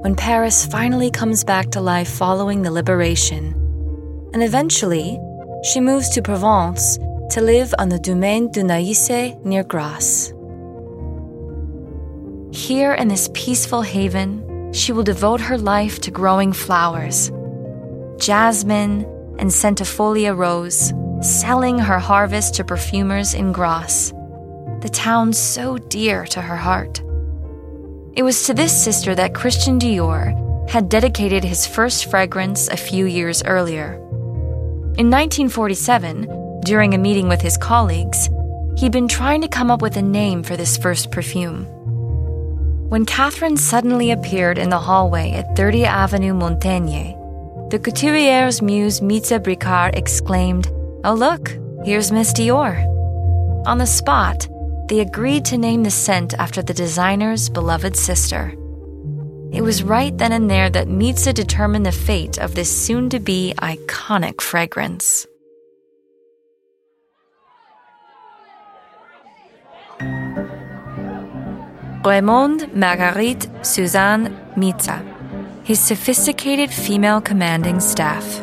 when 0.02 0.14
Paris 0.14 0.64
finally 0.64 1.10
comes 1.10 1.42
back 1.42 1.72
to 1.72 1.80
life 1.80 2.08
following 2.08 2.62
the 2.62 2.70
liberation. 2.70 3.52
And 4.32 4.44
eventually, 4.44 5.18
she 5.64 5.80
moves 5.80 6.08
to 6.10 6.22
Provence 6.22 7.00
to 7.32 7.40
live 7.40 7.74
on 7.78 7.88
the 7.88 7.98
Domaine 7.98 8.50
du 8.50 8.62
Naïse 8.62 9.42
near 9.42 9.64
Grasse. 9.64 10.34
Here 12.52 12.92
in 12.92 13.08
this 13.08 13.30
peaceful 13.32 13.80
haven, 13.80 14.70
she 14.74 14.92
will 14.92 15.02
devote 15.02 15.40
her 15.40 15.56
life 15.56 15.98
to 16.02 16.10
growing 16.10 16.52
flowers 16.52 17.30
jasmine 18.18 19.06
and 19.38 19.50
centifolia 19.50 20.36
rose, 20.36 20.92
selling 21.22 21.78
her 21.78 21.98
harvest 21.98 22.54
to 22.56 22.64
perfumers 22.64 23.32
in 23.32 23.50
Grasse, 23.50 24.10
the 24.82 24.90
town 24.92 25.32
so 25.32 25.78
dear 25.78 26.26
to 26.26 26.42
her 26.42 26.58
heart. 26.58 27.00
It 28.14 28.24
was 28.24 28.44
to 28.44 28.52
this 28.52 28.84
sister 28.84 29.14
that 29.14 29.34
Christian 29.34 29.78
Dior 29.78 30.68
had 30.68 30.90
dedicated 30.90 31.44
his 31.44 31.66
first 31.66 32.10
fragrance 32.10 32.68
a 32.68 32.76
few 32.76 33.06
years 33.06 33.42
earlier. 33.42 33.94
In 34.98 35.08
1947, 35.08 36.41
during 36.64 36.94
a 36.94 36.98
meeting 36.98 37.28
with 37.28 37.40
his 37.40 37.56
colleagues, 37.56 38.28
he'd 38.76 38.92
been 38.92 39.08
trying 39.08 39.40
to 39.42 39.48
come 39.48 39.70
up 39.70 39.82
with 39.82 39.96
a 39.96 40.02
name 40.02 40.42
for 40.42 40.56
this 40.56 40.76
first 40.76 41.10
perfume. 41.10 41.66
When 42.88 43.06
Catherine 43.06 43.56
suddenly 43.56 44.10
appeared 44.10 44.58
in 44.58 44.68
the 44.68 44.78
hallway 44.78 45.32
at 45.32 45.56
30 45.56 45.86
Avenue 45.86 46.34
Montaigne, 46.34 47.14
the 47.70 47.78
couturier's 47.78 48.60
muse 48.60 49.00
Mitza 49.00 49.40
Bricard 49.40 49.96
exclaimed, 49.96 50.68
Oh, 51.04 51.14
look, 51.14 51.56
here's 51.84 52.12
Miss 52.12 52.32
Dior. 52.32 52.86
On 53.66 53.78
the 53.78 53.86
spot, 53.86 54.46
they 54.88 55.00
agreed 55.00 55.44
to 55.46 55.56
name 55.56 55.84
the 55.84 55.90
scent 55.90 56.34
after 56.34 56.62
the 56.62 56.74
designer's 56.74 57.48
beloved 57.48 57.96
sister. 57.96 58.54
It 59.52 59.62
was 59.62 59.82
right 59.82 60.16
then 60.16 60.32
and 60.32 60.50
there 60.50 60.70
that 60.70 60.88
Mitza 60.88 61.32
determined 61.32 61.86
the 61.86 61.92
fate 61.92 62.38
of 62.38 62.54
this 62.54 62.70
soon 62.70 63.08
to 63.10 63.20
be 63.20 63.54
iconic 63.58 64.40
fragrance. 64.40 65.26
Raymond 72.04 72.74
Marguerite 72.74 73.48
Suzanne 73.64 74.36
Mitza, 74.56 75.00
his 75.62 75.78
sophisticated 75.78 76.68
female 76.68 77.20
commanding 77.20 77.78
staff. 77.78 78.42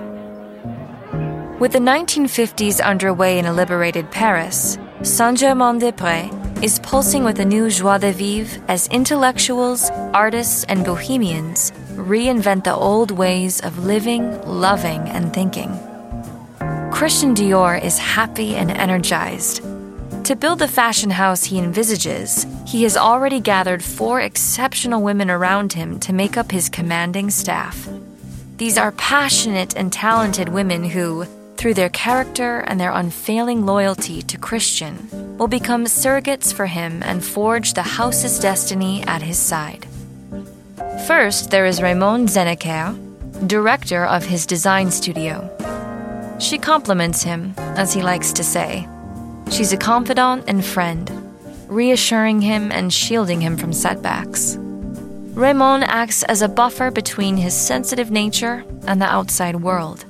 With 1.60 1.74
the 1.74 1.80
1950s 1.80 2.82
underway 2.82 3.38
in 3.38 3.46
a 3.46 3.52
liberated 3.52 4.10
Paris, 4.12 4.78
Saint-Germain-des-Prés 5.04 6.64
is 6.64 6.80
pulsing 6.80 7.26
with 7.26 7.38
a 7.42 7.46
new 7.46 7.70
joie 7.70 7.98
de 7.98 8.14
vivre 8.14 8.64
as 8.70 8.88
intellectuals, 8.88 9.90
artists, 10.14 10.64
and 10.70 10.86
bohemians 10.86 11.72
reinvent 11.96 12.64
the 12.64 12.74
old 12.74 13.12
ways 13.12 13.60
of 13.60 13.86
living, 13.86 14.42
loving, 14.48 15.02
and 15.10 15.34
thinking. 15.34 15.78
Christian 16.94 17.36
Dior 17.36 17.84
is 17.84 17.98
happy 17.98 18.56
and 18.56 18.72
energized. 18.72 19.62
To 20.30 20.36
build 20.36 20.60
the 20.60 20.68
fashion 20.68 21.10
house 21.10 21.46
he 21.46 21.58
envisages, 21.58 22.46
he 22.68 22.84
has 22.84 22.96
already 22.96 23.40
gathered 23.40 23.84
four 23.84 24.22
exceptional 24.22 25.02
women 25.02 25.32
around 25.32 25.74
him 25.74 26.00
to 26.02 26.14
make 26.14 26.38
up 26.38 26.52
his 26.52 26.70
commanding 26.70 27.32
staff. 27.32 27.90
These 28.58 28.78
are 28.78 28.92
passionate 28.92 29.76
and 29.76 29.92
talented 29.92 30.50
women 30.50 30.84
who, 30.84 31.26
through 31.58 31.74
their 31.74 31.90
character 31.90 32.60
and 32.60 32.80
their 32.80 32.92
unfailing 32.92 33.66
loyalty 33.66 34.22
to 34.22 34.38
Christian, 34.38 35.10
will 35.40 35.48
become 35.48 35.86
surrogates 35.86 36.54
for 36.54 36.68
him 36.68 37.02
and 37.02 37.26
forge 37.26 37.74
the 37.74 37.82
house's 37.82 38.38
destiny 38.38 39.02
at 39.08 39.24
his 39.24 39.40
side. 39.40 39.88
First, 41.08 41.50
there 41.50 41.66
is 41.66 41.82
Raymond 41.82 42.30
Zehnacker, 42.30 43.48
director 43.48 44.06
of 44.06 44.26
his 44.26 44.46
design 44.46 44.92
studio. 44.92 45.50
She 46.40 46.60
compliments 46.60 47.24
him, 47.24 47.56
as 47.58 47.94
he 47.94 48.04
likes 48.04 48.32
to 48.34 48.44
say. 48.44 48.88
She's 49.52 49.74
a 49.74 49.78
confidant 49.78 50.46
and 50.48 50.64
friend, 50.64 51.10
reassuring 51.68 52.42
him 52.42 52.72
and 52.72 52.94
shielding 52.94 53.42
him 53.42 53.58
from 53.58 53.74
setbacks. 53.74 54.58
Raymond 54.60 55.84
acts 55.86 56.24
as 56.24 56.42
a 56.42 56.48
buffer 56.48 56.92
between 56.92 57.38
his 57.38 57.54
sensitive 57.54 58.12
nature 58.12 58.64
and 58.86 59.02
the 59.02 59.06
outside 59.06 59.56
world. 59.58 60.06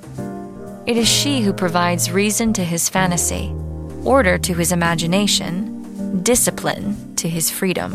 It 0.86 0.98
is 0.98 1.08
she 1.08 1.42
who 1.42 1.54
provides 1.54 2.12
reason 2.12 2.52
to 2.54 2.64
his 2.64 2.90
fantasy, 2.90 3.54
order 4.04 4.38
to 4.40 4.54
his 4.56 4.72
imagination, 4.72 6.22
discipline 6.24 7.16
to 7.16 7.30
his 7.30 7.50
freedom. 7.50 7.92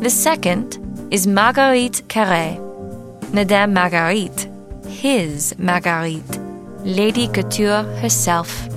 The 0.00 0.10
second 0.10 0.78
is 1.10 1.26
Marguerite 1.26 2.02
Carré, 2.08 2.58
Madame 3.32 3.72
Marguerite, 3.72 4.48
his 4.88 5.54
Marguerite, 5.58 6.38
Lady 6.84 7.28
Couture 7.28 7.82
herself. 8.00 8.71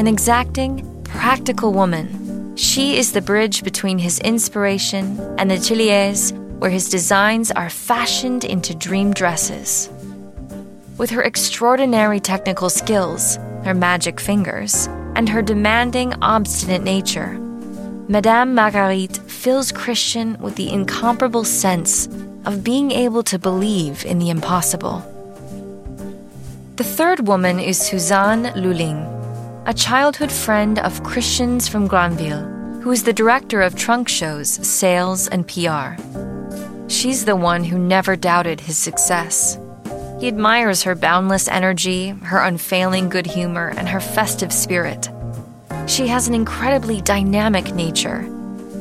An 0.00 0.06
exacting, 0.06 1.04
practical 1.04 1.74
woman, 1.74 2.56
she 2.56 2.96
is 2.96 3.12
the 3.12 3.20
bridge 3.20 3.62
between 3.62 3.98
his 3.98 4.18
inspiration 4.20 5.20
and 5.36 5.50
the 5.50 5.56
ateliers 5.56 6.32
where 6.58 6.70
his 6.70 6.88
designs 6.88 7.50
are 7.50 7.68
fashioned 7.68 8.42
into 8.42 8.74
dream 8.74 9.12
dresses. 9.12 9.90
With 10.96 11.10
her 11.10 11.20
extraordinary 11.20 12.18
technical 12.18 12.70
skills, 12.70 13.36
her 13.62 13.74
magic 13.74 14.20
fingers, 14.20 14.86
and 15.16 15.28
her 15.28 15.42
demanding, 15.42 16.14
obstinate 16.22 16.82
nature, 16.82 17.38
Madame 18.08 18.54
Marguerite 18.54 19.18
fills 19.28 19.70
Christian 19.70 20.40
with 20.40 20.56
the 20.56 20.70
incomparable 20.70 21.44
sense 21.44 22.06
of 22.46 22.64
being 22.64 22.90
able 22.90 23.22
to 23.24 23.38
believe 23.38 24.06
in 24.06 24.18
the 24.18 24.30
impossible. 24.30 25.04
The 26.76 26.84
third 26.84 27.28
woman 27.28 27.60
is 27.60 27.76
Suzanne 27.76 28.50
Lulling, 28.56 29.19
a 29.70 29.74
childhood 29.74 30.32
friend 30.32 30.80
of 30.80 31.00
Christian's 31.04 31.68
from 31.68 31.86
Granville, 31.86 32.42
who 32.82 32.90
is 32.90 33.04
the 33.04 33.12
director 33.12 33.62
of 33.62 33.76
trunk 33.76 34.08
shows, 34.08 34.50
sales, 34.66 35.28
and 35.28 35.46
PR. 35.46 35.94
She's 36.88 37.24
the 37.24 37.36
one 37.36 37.62
who 37.62 37.78
never 37.78 38.16
doubted 38.16 38.58
his 38.58 38.76
success. 38.76 39.56
He 40.18 40.26
admires 40.26 40.82
her 40.82 40.96
boundless 40.96 41.46
energy, 41.46 42.08
her 42.08 42.40
unfailing 42.40 43.10
good 43.10 43.28
humor, 43.28 43.72
and 43.76 43.88
her 43.88 44.00
festive 44.00 44.52
spirit. 44.52 45.08
She 45.86 46.08
has 46.08 46.26
an 46.26 46.34
incredibly 46.34 47.00
dynamic 47.00 47.72
nature, 47.72 48.22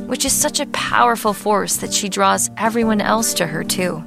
which 0.08 0.26
is 0.26 0.34
such 0.34 0.60
a 0.60 0.66
powerful 0.68 1.34
force 1.34 1.78
that 1.78 1.94
she 1.94 2.10
draws 2.10 2.50
everyone 2.58 3.00
else 3.00 3.36
to 3.36 3.46
her 3.46 3.64
too. 3.64 4.04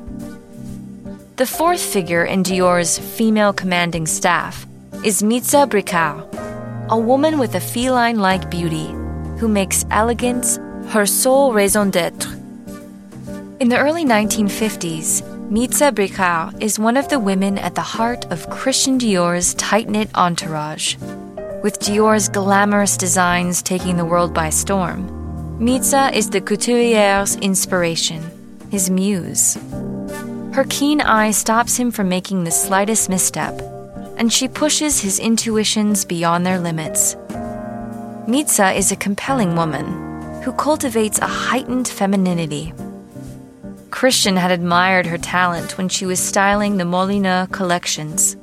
The 1.37 1.47
fourth 1.47 1.81
figure 1.81 2.25
in 2.25 2.43
Dior's 2.43 2.99
female 2.99 3.53
commanding 3.53 4.09
staff 4.09 4.67
is 5.05 5.23
Mitza 5.23 5.69
Bricard, 5.69 6.52
a 6.93 6.99
woman 6.99 7.39
with 7.39 7.55
a 7.55 7.61
feline 7.61 8.19
like 8.19 8.51
beauty 8.51 8.89
who 9.39 9.49
makes 9.49 9.87
elegance 9.91 10.59
her 10.89 11.07
sole 11.07 11.55
raison 11.55 11.91
d'etre. 11.91 12.31
In 13.61 13.71
the 13.71 13.79
early 13.79 14.05
1950s, 14.05 15.23
Mitza 15.51 15.91
Bricard 15.91 16.63
is 16.63 16.79
one 16.79 16.99
of 16.99 17.09
the 17.09 17.19
women 17.19 17.57
at 17.57 17.75
the 17.75 17.81
heart 17.81 18.31
of 18.31 18.51
Christian 18.51 18.99
Dior's 18.99 19.55
tight 19.55 19.89
knit 19.89 20.11
entourage. 20.15 20.97
With 21.63 21.79
Dior's 21.79 22.29
glamorous 22.29 22.99
designs 22.99 23.63
taking 23.63 23.97
the 23.97 24.05
world 24.05 24.35
by 24.35 24.51
storm, 24.51 25.09
Mitza 25.59 26.13
is 26.13 26.29
the 26.29 26.43
couturier's 26.43 27.37
inspiration, 27.37 28.21
his 28.71 28.91
muse. 28.91 29.57
Her 30.53 30.67
keen 30.69 31.01
eye 31.01 31.31
stops 31.31 31.75
him 31.75 31.91
from 31.91 32.11
making 32.11 32.45
the 32.45 32.51
slightest 32.51 33.09
misstep, 33.09 33.72
and 34.23 34.33
she 34.33 34.47
pushes 34.47 35.01
his 35.01 35.19
intuitions 35.19 36.05
beyond 36.05 36.47
their 36.47 36.61
limits. 36.61 37.17
Mitza 38.31 38.73
is 38.75 38.93
a 38.93 39.03
compelling 39.07 39.57
woman 39.57 39.87
who 40.43 40.53
cultivates 40.53 41.19
a 41.19 41.27
heightened 41.27 41.89
femininity 41.89 42.73
Christian 44.03 44.37
had 44.37 44.51
admired 44.51 45.07
her 45.07 45.17
talent 45.19 45.79
when 45.79 45.89
she 45.89 46.07
was 46.07 46.19
styling 46.19 46.77
the 46.77 46.85
Molyneux 46.85 47.47
collections, 47.53 48.37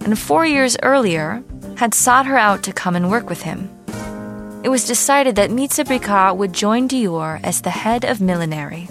and 0.00 0.18
four 0.18 0.46
years 0.46 0.76
earlier 0.82 1.42
had 1.76 1.92
sought 1.92 2.24
her 2.24 2.38
out 2.38 2.62
to 2.62 2.72
come 2.72 2.96
and 2.96 3.10
work 3.10 3.28
with 3.28 3.42
him. 3.42 3.68
It 4.64 4.70
was 4.70 4.86
decided 4.86 5.36
that 5.36 5.50
Mitza 5.50 5.84
Bricard 5.84 6.38
would 6.38 6.54
join 6.54 6.88
Dior 6.88 7.40
as 7.42 7.60
the 7.60 7.70
head 7.70 8.04
of 8.04 8.22
millinery. 8.22 8.88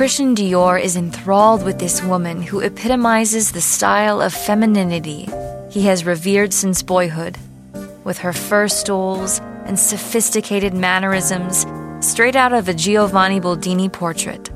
Christian 0.00 0.34
Dior 0.34 0.80
is 0.80 0.96
enthralled 0.96 1.62
with 1.62 1.78
this 1.78 2.02
woman 2.02 2.40
who 2.40 2.60
epitomizes 2.60 3.52
the 3.52 3.60
style 3.60 4.22
of 4.22 4.32
femininity 4.32 5.28
he 5.70 5.82
has 5.82 6.06
revered 6.06 6.54
since 6.54 6.80
boyhood, 6.80 7.36
with 8.02 8.16
her 8.16 8.32
fur 8.32 8.66
stoles 8.66 9.40
and 9.66 9.78
sophisticated 9.78 10.72
mannerisms 10.72 11.66
straight 12.00 12.34
out 12.34 12.54
of 12.54 12.66
a 12.66 12.72
Giovanni 12.72 13.42
Boldini 13.42 13.92
portrait. 13.92 14.48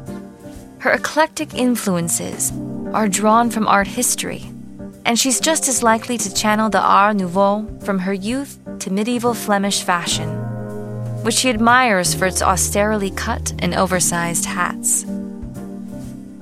Her 0.79 0.93
eclectic 0.93 1.53
influences 1.53 2.51
are 2.95 3.07
drawn 3.07 3.51
from 3.51 3.69
art 3.69 3.87
history, 3.87 4.51
and 5.05 5.19
she's 5.19 5.41
just 5.41 5.69
as 5.69 5.83
likely 5.83 6.17
to 6.17 6.33
channel 6.33 6.71
the 6.71 6.81
Art 6.81 7.17
Nouveau 7.17 7.69
from 7.85 7.99
her 7.99 8.15
youth 8.15 8.59
to 8.79 8.91
medieval 8.91 9.35
Flemish 9.35 9.83
fashion, 9.83 10.31
which 11.23 11.35
she 11.35 11.51
admires 11.51 12.15
for 12.15 12.25
its 12.25 12.41
austerely 12.41 13.11
cut 13.11 13.53
and 13.59 13.75
oversized 13.75 14.47
hats. 14.47 15.05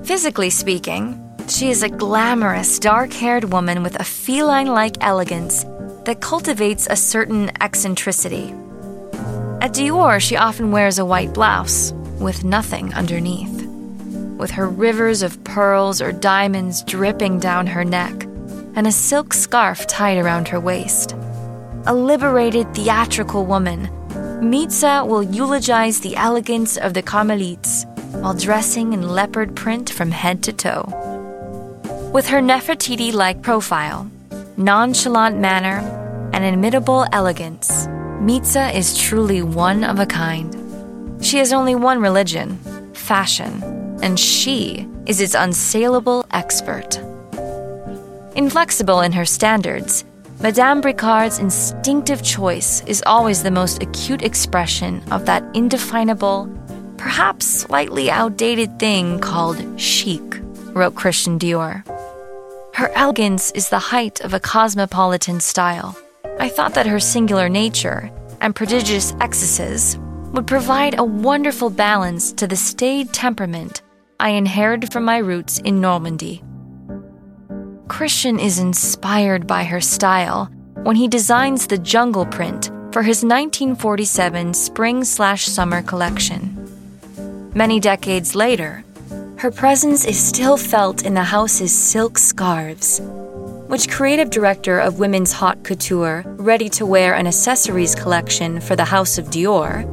Physically 0.05 0.51
speaking, 0.51 1.19
she 1.49 1.71
is 1.71 1.83
a 1.83 1.89
glamorous, 1.89 2.79
dark 2.79 3.13
haired 3.13 3.45
woman 3.45 3.83
with 3.83 3.97
a 4.01 4.05
feline 4.05 4.67
like 4.67 4.97
elegance 5.01 5.65
that 6.05 6.21
cultivates 6.21 6.87
a 6.91 6.97
certain 6.97 7.51
eccentricity. 7.61 8.53
At 9.61 9.73
Dior, 9.73 10.21
she 10.21 10.37
often 10.37 10.73
wears 10.73 10.99
a 10.99 11.05
white 11.05 11.33
blouse 11.33 11.93
with 12.19 12.45
nothing 12.45 12.93
underneath 12.95 13.63
with 14.43 14.51
her 14.51 14.69
rivers 14.69 15.23
of 15.23 15.43
pearls 15.45 16.03
or 16.03 16.11
diamonds 16.11 16.83
dripping 16.83 17.39
down 17.39 17.65
her 17.65 17.85
neck, 17.85 18.25
and 18.75 18.89
a 18.89 18.93
silk 18.93 19.33
scarf 19.33 19.87
tied 19.87 20.19
around 20.19 20.49
her 20.49 20.59
waist. 20.59 21.13
A 21.87 21.95
liberated, 21.95 22.75
theatrical 22.75 23.47
woman, 23.47 23.87
Mitza 24.43 25.07
will 25.07 25.23
eulogize 25.23 26.01
the 26.01 26.17
elegance 26.17 26.77
of 26.77 26.93
the 26.93 27.03
Carmelites 27.03 27.87
while 28.21 28.35
dressing 28.35 28.93
in 28.93 29.09
leopard 29.09 29.55
print 29.57 29.91
from 29.91 30.11
head 30.11 30.43
to 30.45 30.53
toe. 30.53 30.85
With 32.13 32.29
her 32.29 32.41
Nefertiti 32.41 33.13
like 33.13 33.43
profile, 33.43 34.11
nonchalant 34.57 35.39
manner, 35.39 35.79
and 36.33 36.45
inimitable 36.45 37.07
elegance, 37.13 37.87
Mitza 38.21 38.75
is 38.75 38.97
truly 38.97 39.43
one 39.43 39.85
of 39.85 39.99
a 39.99 40.07
kind. 40.07 40.55
She 41.25 41.39
has 41.39 41.53
only 41.53 41.75
one 41.75 42.01
religion 42.01 42.59
fashion 42.95 43.63
and 44.03 44.19
she 44.19 44.87
is 45.07 45.21
its 45.21 45.35
unsaleable 45.35 46.25
expert. 46.31 46.99
Inflexible 48.37 49.01
in 49.01 49.13
her 49.13 49.25
standards, 49.25 50.05
Madame 50.41 50.81
Bricard's 50.81 51.39
instinctive 51.39 52.23
choice 52.23 52.83
is 52.87 53.03
always 53.07 53.43
the 53.43 53.51
most 53.51 53.83
acute 53.83 54.23
expression 54.23 55.03
of 55.13 55.27
that 55.27 55.45
indefinable, 55.55 56.47
perhaps 57.03 57.45
slightly 57.47 58.13
outdated 58.13 58.79
thing 58.79 59.19
called 59.19 59.59
chic, 59.77 60.23
wrote 60.73 60.95
Christian 60.95 61.37
Dior. 61.37 61.85
Her 62.75 62.91
elegance 62.95 63.51
is 63.51 63.69
the 63.69 63.81
height 63.81 64.21
of 64.21 64.35
a 64.35 64.39
cosmopolitan 64.39 65.41
style. 65.41 65.99
I 66.39 66.49
thought 66.49 66.75
that 66.75 66.87
her 66.87 67.01
singular 67.01 67.49
nature 67.49 68.09
and 68.41 68.55
prodigious 68.55 69.15
excesses 69.21 69.99
would 70.33 70.47
provide 70.47 70.97
a 70.97 71.03
wonderful 71.03 71.71
balance 71.71 72.33
to 72.35 72.47
the 72.47 72.55
staid 72.55 73.13
temperament 73.13 73.83
I 74.21 74.29
inherited 74.31 74.93
from 74.93 75.05
my 75.05 75.19
roots 75.19 75.59
in 75.59 75.81
Normandy. 75.81 76.45
Christian 77.89 78.39
is 78.39 78.61
inspired 78.61 79.49
by 79.49 79.65
her 79.65 79.81
style 79.81 80.49
when 80.85 80.95
he 80.95 81.09
designs 81.09 81.67
the 81.67 81.79
jungle 81.79 82.27
print 82.27 82.67
for 82.93 83.03
his 83.03 83.25
1947 83.25 84.55
spring 84.55 85.03
slash 85.03 85.47
summer 85.47 85.83
collection. 85.83 86.52
Many 87.55 87.81
decades 87.81 88.35
later, 88.35 88.83
her 89.37 89.51
presence 89.51 90.07
is 90.07 90.19
still 90.19 90.57
felt 90.57 91.05
in 91.05 91.13
the 91.13 91.23
house's 91.23 91.71
silk 91.71 92.17
scarves, 92.17 92.99
which 93.69 93.91
creative 93.91 94.31
director 94.31 94.79
of 94.79 94.99
women's 94.99 95.33
haute 95.33 95.63
couture, 95.63 96.23
ready 96.39 96.71
to 96.71 96.87
wear 96.87 97.15
and 97.15 97.29
accessories 97.29 97.95
collection 97.95 98.59
for 98.59 98.75
the 98.75 98.87
House 98.87 99.19
of 99.19 99.27
Dior, 99.27 99.85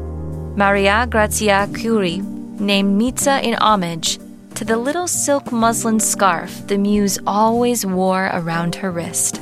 Maria 0.56 1.06
Grazia 1.10 1.68
Chiuri, 1.72 2.24
named 2.62 2.98
Mitzah 3.02 3.44
in 3.44 3.56
homage 3.56 4.20
to 4.56 4.64
the 4.64 4.78
little 4.78 5.08
silk 5.08 5.52
muslin 5.52 6.00
scarf 6.00 6.66
the 6.68 6.78
muse 6.78 7.20
always 7.28 7.86
wore 7.86 8.30
around 8.34 8.76
her 8.76 8.90
wrist. 8.90 9.42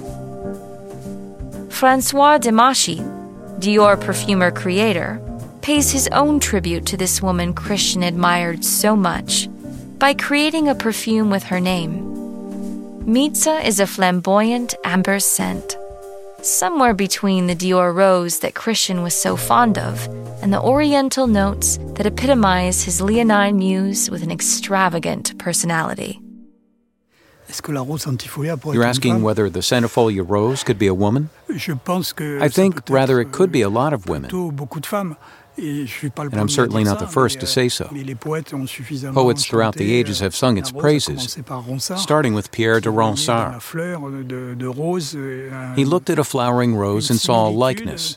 Francois 1.70 2.40
Demachy, 2.40 2.98
Dior 3.60 4.00
perfumer 4.00 4.50
creator, 4.50 5.22
pays 5.68 5.92
his 5.92 6.08
own 6.14 6.40
tribute 6.40 6.86
to 6.86 6.96
this 6.96 7.22
woman 7.22 7.54
Christian 7.54 8.02
admired 8.02 8.64
so 8.64 8.96
much 8.96 9.50
by 10.00 10.14
creating 10.14 10.70
a 10.70 10.76
perfume 10.76 11.30
with 11.30 11.44
her 11.44 11.60
name. 11.60 11.92
Mitzah 13.06 13.66
is 13.66 13.82
a 13.82 13.86
flamboyant 13.86 14.76
amber 14.86 15.20
scent, 15.20 15.76
somewhere 16.42 16.94
between 16.94 17.48
the 17.48 17.54
Dior 17.54 17.94
rose 17.94 18.40
that 18.40 18.56
Christian 18.56 19.04
was 19.04 19.14
so 19.14 19.36
fond 19.36 19.78
of 19.78 20.08
and 20.42 20.54
the 20.54 20.62
oriental 20.62 21.28
notes 21.28 21.78
that 21.96 22.06
epitomize 22.06 22.86
his 22.86 23.02
leonine 23.02 23.58
muse 23.58 24.10
with 24.10 24.24
an 24.24 24.32
extravagant 24.32 25.38
personality. 25.38 26.22
You're 28.74 28.86
asking 28.86 29.22
whether 29.22 29.50
the 29.50 29.60
centifolia 29.60 30.24
rose 30.28 30.64
could 30.64 30.80
be 30.80 30.88
a 30.88 30.94
woman? 30.94 31.30
I 32.42 32.48
think 32.48 32.90
rather 32.90 33.20
it 33.20 33.34
could 33.34 33.52
be 33.52 33.62
a 33.62 33.70
lot 33.70 33.92
of 33.92 34.08
women. 34.08 34.30
And 35.58 36.36
I'm 36.36 36.50
certainly 36.50 36.84
not 36.84 37.00
the 37.00 37.08
first 37.08 37.40
to 37.40 37.48
say 37.48 37.68
so. 37.68 37.90
Poets 39.14 39.46
throughout 39.46 39.76
the 39.76 39.94
ages 39.94 40.20
have 40.20 40.36
sung 40.36 40.58
its 40.58 40.72
praises, 40.72 41.38
starting 41.80 42.34
with 42.34 42.52
Pierre 42.52 42.80
de 42.80 42.90
Ronsard. 42.90 43.62
He 45.76 45.86
looked 45.86 46.10
at 46.10 46.20
a 46.20 46.24
flowering 46.24 46.76
rose 46.76 47.10
and 47.10 47.20
saw 47.20 47.48
a 47.48 47.52
likeness, 47.52 48.16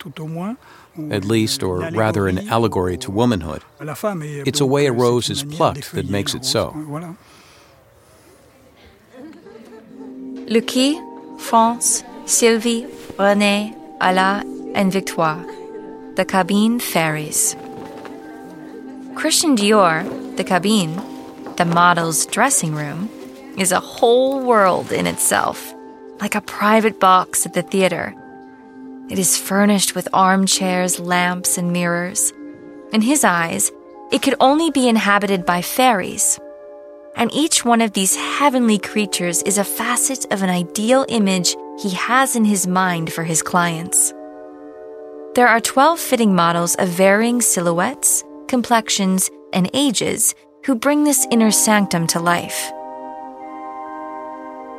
at 1.11 1.25
least, 1.25 1.63
or 1.63 1.79
rather, 1.91 2.29
an 2.29 2.49
allegory 2.49 2.99
to 2.99 3.11
womanhood. 3.11 3.63
It's 3.81 4.61
a 4.61 4.67
way 4.67 4.87
a 4.87 4.93
rose 4.93 5.31
is 5.31 5.43
plucked 5.43 5.93
that 5.93 6.11
makes 6.11 6.35
it 6.35 6.45
so. 6.45 6.77
Lucie, 10.47 11.01
France, 11.39 12.05
Sylvie, 12.27 12.85
Renée, 13.17 13.75
Alla, 14.01 14.45
and 14.75 14.93
Victoire 14.93 15.47
the 16.21 16.27
cabine 16.27 16.79
fairies. 16.79 17.57
Christian 19.15 19.57
Dior, 19.57 20.05
the 20.37 20.45
cabine, 20.45 21.01
the 21.57 21.65
model's 21.65 22.27
dressing 22.27 22.75
room, 22.75 23.09
is 23.57 23.73
a 23.73 23.81
whole 23.81 24.45
world 24.45 24.93
in 24.93 25.07
itself, 25.07 25.73
like 26.21 26.35
a 26.35 26.43
private 26.43 27.01
box 27.01 27.47
at 27.47 27.55
the 27.55 27.63
theater. 27.63 28.15
It 29.09 29.19
is 29.19 29.39
furnished 29.39 29.95
with 29.95 30.09
armchairs, 30.13 31.01
lamps, 31.01 31.57
and 31.57 31.73
mirrors. 31.73 32.35
In 32.93 33.01
his 33.01 33.25
eyes, 33.25 33.73
it 34.13 34.21
could 34.21 34.35
only 34.41 34.71
be 34.71 34.91
inhabited 34.91 35.47
by 35.47 35.63
fairies. 35.63 36.39
And 37.17 37.33
each 37.33 37.65
one 37.65 37.81
of 37.81 37.95
these 37.95 38.15
heavenly 38.15 38.79
creatures 38.79 39.41
is 39.45 39.57
a 39.57 39.65
facet 39.65 40.31
of 40.31 40.43
an 40.43 40.51
ideal 40.51 41.07
image 41.09 41.57
he 41.81 41.95
has 41.95 42.37
in 42.37 42.45
his 42.45 42.67
mind 42.67 43.11
for 43.11 43.25
his 43.25 43.41
clients. 43.41 44.13
There 45.37 45.47
are 45.47 45.61
12 45.61 46.01
fitting 46.01 46.35
models 46.35 46.75
of 46.75 46.89
varying 46.89 47.41
silhouettes, 47.41 48.25
complexions, 48.49 49.31
and 49.53 49.71
ages 49.73 50.35
who 50.67 50.75
bring 50.75 51.05
this 51.05 51.25
inner 51.31 51.53
sanctum 51.53 52.09
to 52.09 52.19
life. 52.19 52.73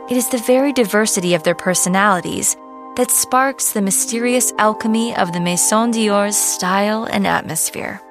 It 0.09 0.17
is 0.17 0.27
the 0.27 0.43
very 0.45 0.73
diversity 0.73 1.35
of 1.35 1.43
their 1.43 1.55
personalities 1.55 2.57
that 2.97 3.11
sparks 3.11 3.71
the 3.71 3.81
mysterious 3.81 4.51
alchemy 4.57 5.15
of 5.15 5.31
the 5.31 5.39
Maison 5.39 5.91
Dior's 5.91 6.35
style 6.35 7.05
and 7.05 7.25
atmosphere. 7.25 8.01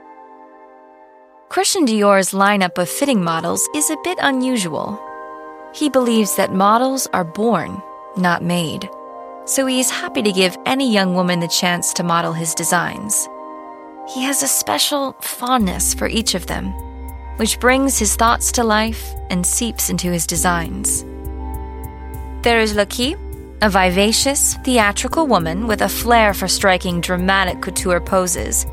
Christian 1.51 1.85
Dior's 1.85 2.31
lineup 2.31 2.79
of 2.79 2.89
fitting 2.89 3.23
models 3.23 3.69
is 3.75 3.91
a 3.91 3.99
bit 4.03 4.19
unusual. 4.23 4.99
He 5.75 5.91
believes 5.91 6.37
that 6.37 6.55
models 6.55 7.07
are 7.13 7.25
born, 7.25 7.83
not 8.17 8.43
made 8.43 8.89
so 9.51 9.67
he 9.67 9.81
is 9.81 9.91
happy 9.91 10.23
to 10.23 10.31
give 10.31 10.57
any 10.65 10.93
young 10.93 11.13
woman 11.13 11.41
the 11.41 11.49
chance 11.49 11.93
to 11.93 12.05
model 12.05 12.33
his 12.33 12.55
designs. 12.55 13.29
He 14.15 14.23
has 14.23 14.45
a 14.45 14.49
special 14.49 15.17
fondness 15.21 15.93
for 15.93 16.07
each 16.07 16.37
of 16.37 16.47
them, 16.47 16.67
which 17.37 17.59
brings 17.59 17.99
his 17.99 18.15
thoughts 18.15 18.53
to 18.53 18.63
life 18.63 19.13
and 19.29 19.45
seeps 19.45 19.91
into 19.91 20.13
his 20.13 20.25
designs. 20.25 21.03
There 22.43 22.61
is 22.61 22.77
Lucie, 22.77 23.17
a 23.61 23.69
vivacious, 23.69 24.55
theatrical 24.63 25.27
woman 25.27 25.67
with 25.67 25.83
a 25.83 25.89
flair 25.89 26.33
for 26.33 26.47
striking 26.47 27.01
dramatic 27.01 27.61
couture 27.61 28.01
poses, 28.01 28.67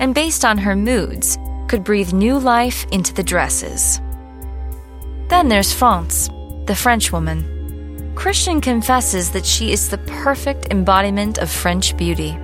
and 0.00 0.14
based 0.14 0.44
on 0.44 0.58
her 0.58 0.76
moods, 0.76 1.38
could 1.66 1.82
breathe 1.82 2.12
new 2.12 2.38
life 2.38 2.84
into 2.92 3.14
the 3.14 3.22
dresses. 3.22 4.02
Then 5.28 5.48
there's 5.48 5.72
France, 5.72 6.28
the 6.66 6.76
French 6.76 7.10
woman 7.10 7.59
Christian 8.20 8.60
confesses 8.60 9.30
that 9.30 9.46
she 9.46 9.72
is 9.72 9.88
the 9.88 9.96
perfect 9.96 10.70
embodiment 10.70 11.38
of 11.38 11.50
French 11.50 11.96
beauty. 11.96 12.38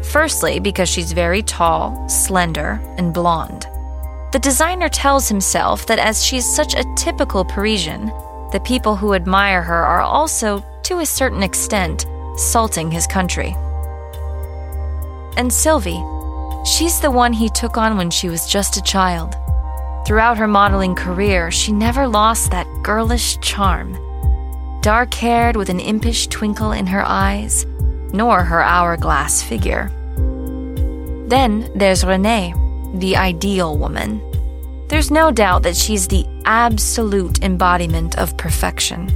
Firstly, 0.00 0.60
because 0.60 0.88
she's 0.88 1.12
very 1.12 1.42
tall, 1.42 2.08
slender, 2.08 2.80
and 2.96 3.12
blonde. 3.12 3.66
The 4.32 4.38
designer 4.38 4.88
tells 4.88 5.28
himself 5.28 5.84
that 5.88 5.98
as 5.98 6.24
she's 6.24 6.46
such 6.46 6.74
a 6.74 6.86
typical 6.96 7.44
Parisian, 7.44 8.06
the 8.50 8.62
people 8.64 8.96
who 8.96 9.12
admire 9.12 9.60
her 9.60 9.84
are 9.84 10.00
also, 10.00 10.64
to 10.84 11.00
a 11.00 11.06
certain 11.06 11.42
extent, 11.42 12.06
salting 12.38 12.90
his 12.90 13.06
country. 13.06 13.54
And 15.36 15.52
Sylvie, 15.52 16.02
she's 16.64 17.00
the 17.00 17.10
one 17.10 17.34
he 17.34 17.50
took 17.50 17.76
on 17.76 17.98
when 17.98 18.10
she 18.10 18.30
was 18.30 18.50
just 18.50 18.78
a 18.78 18.82
child. 18.82 19.34
Throughout 20.06 20.38
her 20.38 20.48
modeling 20.48 20.94
career, 20.94 21.50
she 21.50 21.72
never 21.72 22.08
lost 22.08 22.50
that 22.52 22.66
girlish 22.82 23.38
charm 23.40 23.98
dark 24.84 25.14
haired 25.14 25.56
with 25.56 25.70
an 25.70 25.80
impish 25.80 26.26
twinkle 26.26 26.72
in 26.72 26.86
her 26.86 27.02
eyes, 27.06 27.64
nor 28.12 28.44
her 28.44 28.62
hourglass 28.62 29.42
figure. 29.42 29.90
Then 31.26 31.70
there's 31.74 32.04
Renee, 32.04 32.52
the 32.96 33.16
ideal 33.16 33.78
woman. 33.78 34.20
There's 34.88 35.10
no 35.10 35.30
doubt 35.30 35.62
that 35.62 35.74
she's 35.74 36.06
the 36.06 36.26
absolute 36.44 37.42
embodiment 37.42 38.18
of 38.18 38.36
perfection. 38.36 39.08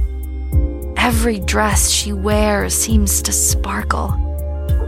Every 0.97 1.39
dress 1.39 1.91
she 1.91 2.13
wears 2.13 2.73
seems 2.73 3.21
to 3.21 3.31
sparkle. 3.31 4.15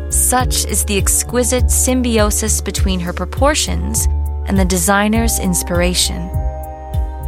Such 0.10 0.66
is 0.66 0.84
the 0.86 0.98
exquisite 0.98 1.70
symbiosis 1.70 2.60
between 2.60 3.00
her 3.02 3.14
proportions 3.14 4.08
and 4.48 4.58
the 4.58 4.66
designer's 4.66 5.38
inspiration. 5.38 6.41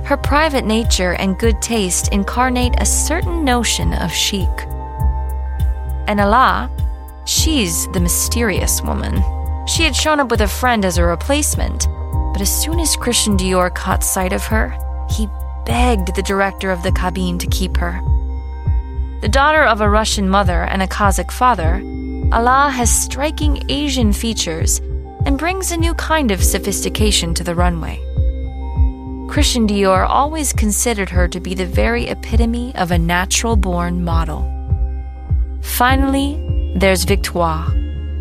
Her 0.06 0.18
private 0.18 0.66
nature 0.66 1.13
and 1.13 1.39
good 1.39 1.62
taste 1.62 2.10
incarnate 2.12 2.76
a 2.78 2.86
certain 2.86 3.46
notion 3.46 3.94
of 3.94 4.12
chic. 4.12 4.50
And 6.08 6.20
Alla, 6.20 6.70
she's 7.26 7.88
the 7.94 8.02
mysterious 8.02 8.82
woman. 8.82 9.24
She 9.66 9.84
had 9.84 9.96
shown 9.96 10.20
up 10.20 10.30
with 10.30 10.42
a 10.42 10.48
friend 10.48 10.84
as 10.84 10.98
a 10.98 11.06
replacement, 11.06 11.88
but 12.34 12.42
as 12.42 12.62
soon 12.62 12.82
as 12.82 12.98
Christian 12.98 13.38
Dior 13.38 13.74
caught 13.74 14.04
sight 14.04 14.34
of 14.34 14.46
her, 14.48 14.78
he 15.10 15.30
begged 15.66 16.16
the 16.16 16.24
director 16.24 16.70
of 16.70 16.84
the 16.84 16.92
cabine 16.92 17.38
to 17.38 17.48
keep 17.48 17.78
her. 17.78 18.02
The 19.22 19.30
daughter 19.30 19.63
of 19.63 19.80
a 19.80 19.89
Russian 19.89 20.28
mother 20.28 20.63
and 20.63 20.82
a 20.82 20.88
Kazakh 20.88 21.32
father, 21.32 21.82
Alla 22.34 22.70
has 22.70 22.92
striking 22.92 23.63
Asian 23.70 24.12
features 24.12 24.80
and 25.26 25.39
brings 25.39 25.72
a 25.72 25.78
new 25.78 25.94
kind 25.94 26.30
of 26.32 26.44
sophistication 26.44 27.34
to 27.36 27.44
the 27.46 27.56
runway. 27.56 28.02
Christian 29.34 29.67
Dior 29.67 30.08
always 30.08 30.54
considered 30.54 31.10
her 31.10 31.28
to 31.28 31.39
be 31.39 31.56
the 31.56 31.65
very 31.65 32.06
epitome 32.06 32.72
of 32.76 32.91
a 32.91 33.00
natural 33.00 33.56
born 33.56 34.04
model. 34.04 34.46
Finally, 35.63 36.38
there's 36.76 37.04
Victoire, 37.04 37.67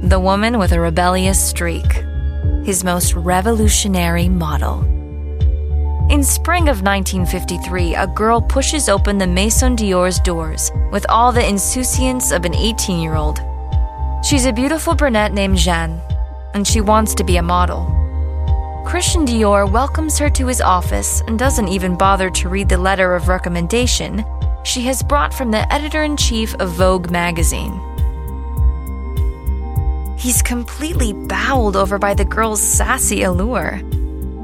the 0.05 0.19
woman 0.19 0.59
with 0.59 0.73
a 0.73 0.81
rebellious 0.81 1.39
streak, 1.39 1.85
his 2.65 2.83
most 2.83 3.15
revolutionary 3.15 4.31
model. 4.31 4.81
In 6.09 6.25
spring 6.25 6.71
of 6.71 6.81
1953, 6.81 7.95
a 7.95 8.07
girl 8.07 8.41
pushes 8.41 8.89
open 8.89 9.19
the 9.19 9.27
Maison 9.27 9.77
Dior's 9.77 10.19
doors 10.21 10.71
with 10.93 11.05
all 11.11 11.31
the 11.31 11.47
insouciance 11.47 12.33
of 12.33 12.47
an 12.47 12.55
18 12.55 13.03
year 13.03 13.17
old. 13.17 13.39
She's 14.25 14.47
a 14.47 14.53
beautiful 14.53 14.95
brunette 14.95 15.35
named 15.35 15.59
Jeanne, 15.59 16.01
and 16.55 16.67
she 16.67 16.81
wants 16.81 17.15
to 17.17 17.23
be 17.23 17.37
a 17.37 17.43
model. 17.43 18.02
Christian 18.85 19.25
Dior 19.25 19.71
welcomes 19.71 20.19
her 20.19 20.29
to 20.31 20.47
his 20.47 20.61
office 20.61 21.23
and 21.27 21.39
doesn't 21.39 21.69
even 21.69 21.97
bother 21.97 22.31
to 22.31 22.49
read 22.49 22.69
the 22.69 22.79
letter 22.79 23.15
of 23.15 23.29
recommendation 23.29 24.25
she 24.65 24.83
has 24.83 25.03
brought 25.03 25.35
from 25.35 25.51
the 25.51 25.73
editor 25.73 26.03
in 26.03 26.17
chief 26.17 26.55
of 26.57 26.71
Vogue 26.71 27.11
magazine. 27.11 27.81
He's 30.19 30.43
completely 30.43 31.13
bowled 31.13 31.77
over 31.77 31.99
by 31.99 32.15
the 32.15 32.25
girl's 32.25 32.63
sassy 32.63 33.23
allure 33.23 33.81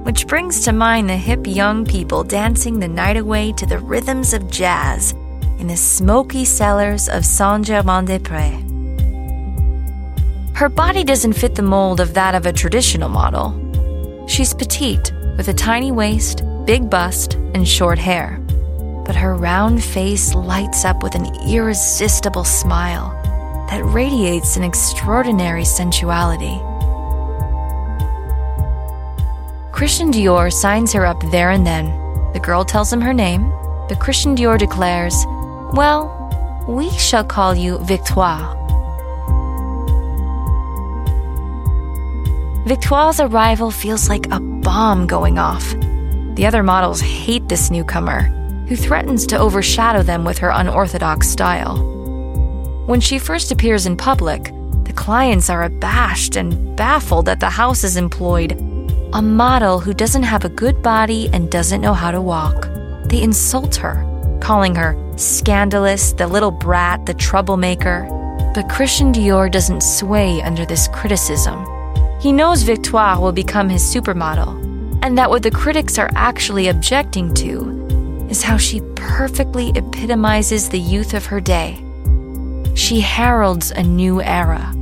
which 0.08 0.26
brings 0.26 0.64
to 0.64 0.72
mind 0.72 1.10
the 1.10 1.16
hip 1.18 1.46
young 1.46 1.84
people 1.84 2.24
dancing 2.24 2.78
the 2.78 2.88
night 2.88 3.18
away 3.18 3.52
to 3.52 3.66
the 3.66 3.78
rhythms 3.78 4.32
of 4.32 4.50
jazz 4.50 5.12
in 5.58 5.66
the 5.66 5.76
smoky 5.76 6.46
cellars 6.46 7.10
of 7.10 7.26
Saint 7.26 7.66
Germain 7.66 8.06
des 8.06 8.18
Prés. 8.18 8.56
Her 10.56 10.70
body 10.70 11.04
doesn't 11.04 11.34
fit 11.34 11.56
the 11.56 11.62
mold 11.62 12.00
of 12.00 12.14
that 12.14 12.34
of 12.34 12.46
a 12.46 12.54
traditional 12.54 13.10
model. 13.10 13.67
She's 14.28 14.52
petite, 14.52 15.10
with 15.38 15.48
a 15.48 15.54
tiny 15.54 15.90
waist, 15.90 16.42
big 16.66 16.90
bust, 16.90 17.34
and 17.54 17.66
short 17.66 17.98
hair. 17.98 18.38
But 19.06 19.16
her 19.16 19.34
round 19.34 19.82
face 19.82 20.34
lights 20.34 20.84
up 20.84 21.02
with 21.02 21.14
an 21.14 21.34
irresistible 21.48 22.44
smile 22.44 23.10
that 23.70 23.82
radiates 23.82 24.58
an 24.58 24.64
extraordinary 24.64 25.64
sensuality. 25.64 26.60
Christian 29.72 30.12
Dior 30.12 30.52
signs 30.52 30.92
her 30.92 31.06
up 31.06 31.22
there 31.30 31.50
and 31.50 31.66
then. 31.66 31.86
The 32.34 32.40
girl 32.40 32.66
tells 32.66 32.92
him 32.92 33.00
her 33.00 33.14
name, 33.14 33.48
but 33.88 33.98
Christian 33.98 34.36
Dior 34.36 34.58
declares, 34.58 35.14
Well, 35.72 36.14
we 36.68 36.90
shall 36.90 37.24
call 37.24 37.54
you 37.54 37.78
Victoire. 37.78 38.57
Victoire's 42.68 43.18
arrival 43.18 43.70
feels 43.70 44.10
like 44.10 44.30
a 44.30 44.38
bomb 44.38 45.06
going 45.06 45.38
off. 45.38 45.74
The 46.34 46.44
other 46.44 46.62
models 46.62 47.00
hate 47.00 47.48
this 47.48 47.70
newcomer, 47.70 48.24
who 48.68 48.76
threatens 48.76 49.26
to 49.28 49.38
overshadow 49.38 50.02
them 50.02 50.22
with 50.22 50.36
her 50.36 50.50
unorthodox 50.50 51.30
style. 51.30 51.78
When 52.84 53.00
she 53.00 53.18
first 53.18 53.50
appears 53.50 53.86
in 53.86 53.96
public, 53.96 54.52
the 54.84 54.92
clients 54.94 55.48
are 55.48 55.62
abashed 55.62 56.36
and 56.36 56.76
baffled 56.76 57.24
that 57.24 57.40
the 57.40 57.48
house 57.48 57.80
has 57.80 57.96
employed 57.96 58.52
a 59.14 59.22
model 59.22 59.80
who 59.80 59.94
doesn't 59.94 60.24
have 60.24 60.44
a 60.44 60.50
good 60.50 60.82
body 60.82 61.30
and 61.32 61.50
doesn't 61.50 61.80
know 61.80 61.94
how 61.94 62.10
to 62.10 62.20
walk. 62.20 62.68
They 63.06 63.22
insult 63.22 63.76
her, 63.76 64.04
calling 64.42 64.74
her 64.74 64.94
scandalous, 65.16 66.12
the 66.12 66.26
little 66.26 66.50
brat, 66.50 67.06
the 67.06 67.14
troublemaker. 67.14 68.06
But 68.54 68.68
Christian 68.68 69.10
Dior 69.10 69.50
doesn't 69.50 69.82
sway 69.82 70.42
under 70.42 70.66
this 70.66 70.86
criticism. 70.88 71.77
He 72.20 72.32
knows 72.32 72.62
Victoire 72.62 73.20
will 73.20 73.32
become 73.32 73.68
his 73.68 73.82
supermodel, 73.82 75.00
and 75.02 75.16
that 75.16 75.30
what 75.30 75.42
the 75.42 75.50
critics 75.50 75.98
are 75.98 76.10
actually 76.14 76.68
objecting 76.68 77.32
to 77.34 78.26
is 78.28 78.42
how 78.42 78.56
she 78.56 78.80
perfectly 78.96 79.70
epitomizes 79.76 80.68
the 80.68 80.80
youth 80.80 81.14
of 81.14 81.26
her 81.26 81.40
day. 81.40 81.82
She 82.74 83.00
heralds 83.00 83.70
a 83.70 83.82
new 83.82 84.20
era 84.22 84.74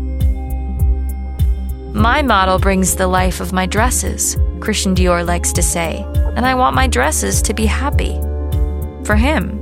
my 1.97 2.21
model 2.21 2.59
brings 2.59 2.95
the 2.95 3.07
life 3.07 3.41
of 3.41 3.55
my 3.55 3.65
dresses, 3.65 4.37
Christian 4.61 4.95
Dior 4.95 5.27
likes 5.27 5.51
to 5.55 5.63
say, 5.63 6.05
and 6.37 6.45
I 6.45 6.55
want 6.55 6.77
my 6.77 6.87
dresses 6.87 7.41
to 7.41 7.55
be 7.55 7.65
happy. 7.65 8.21
For 9.07 9.17
him, 9.17 9.59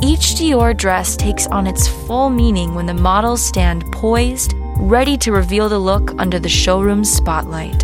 each 0.00 0.36
Dior 0.36 0.76
dress 0.76 1.16
takes 1.16 1.48
on 1.48 1.66
its 1.66 1.88
full 1.88 2.30
meaning 2.30 2.76
when 2.76 2.86
the 2.86 2.94
models 2.94 3.44
stand 3.44 3.82
poised, 3.90 4.54
ready 4.78 5.16
to 5.18 5.32
reveal 5.32 5.68
the 5.68 5.78
look 5.78 6.12
under 6.18 6.38
the 6.38 6.48
showroom's 6.48 7.10
spotlight. 7.10 7.80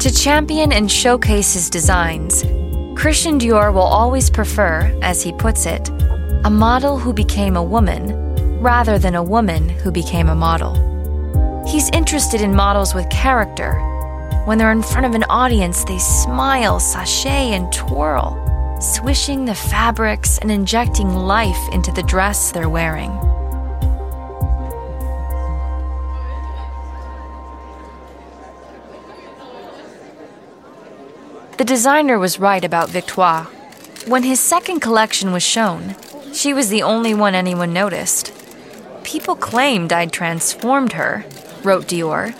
To 0.00 0.10
champion 0.10 0.72
and 0.72 0.90
showcase 0.90 1.52
his 1.52 1.68
designs, 1.68 2.42
Christian 2.98 3.38
Dior 3.38 3.72
will 3.72 3.80
always 3.80 4.30
prefer, 4.30 4.96
as 5.02 5.22
he 5.22 5.32
puts 5.32 5.66
it, 5.66 5.88
a 6.44 6.50
model 6.50 6.98
who 6.98 7.12
became 7.12 7.56
a 7.56 7.62
woman 7.62 8.60
rather 8.60 8.98
than 8.98 9.14
a 9.14 9.22
woman 9.22 9.68
who 9.68 9.90
became 9.90 10.28
a 10.28 10.34
model. 10.34 10.74
He's 11.66 11.90
interested 11.90 12.40
in 12.40 12.54
models 12.54 12.94
with 12.94 13.08
character. 13.10 13.74
When 14.44 14.58
they're 14.58 14.72
in 14.72 14.82
front 14.82 15.06
of 15.06 15.14
an 15.14 15.24
audience, 15.24 15.84
they 15.84 15.98
smile, 15.98 16.80
sashay, 16.80 17.52
and 17.52 17.72
twirl, 17.72 18.78
swishing 18.80 19.44
the 19.44 19.54
fabrics 19.54 20.38
and 20.38 20.50
injecting 20.50 21.14
life 21.14 21.68
into 21.72 21.92
the 21.92 22.02
dress 22.02 22.52
they're 22.52 22.68
wearing. 22.68 23.10
The 31.60 31.66
designer 31.66 32.18
was 32.18 32.40
right 32.40 32.64
about 32.64 32.88
Victoire. 32.88 33.44
When 34.06 34.22
his 34.22 34.40
second 34.40 34.80
collection 34.80 35.30
was 35.30 35.42
shown, 35.42 35.94
she 36.32 36.54
was 36.54 36.70
the 36.70 36.82
only 36.82 37.12
one 37.12 37.34
anyone 37.34 37.74
noticed. 37.74 38.32
People 39.04 39.36
claimed 39.36 39.92
I'd 39.92 40.10
transformed 40.10 40.94
her, 40.94 41.26
wrote 41.62 41.84
Dior, 41.84 42.32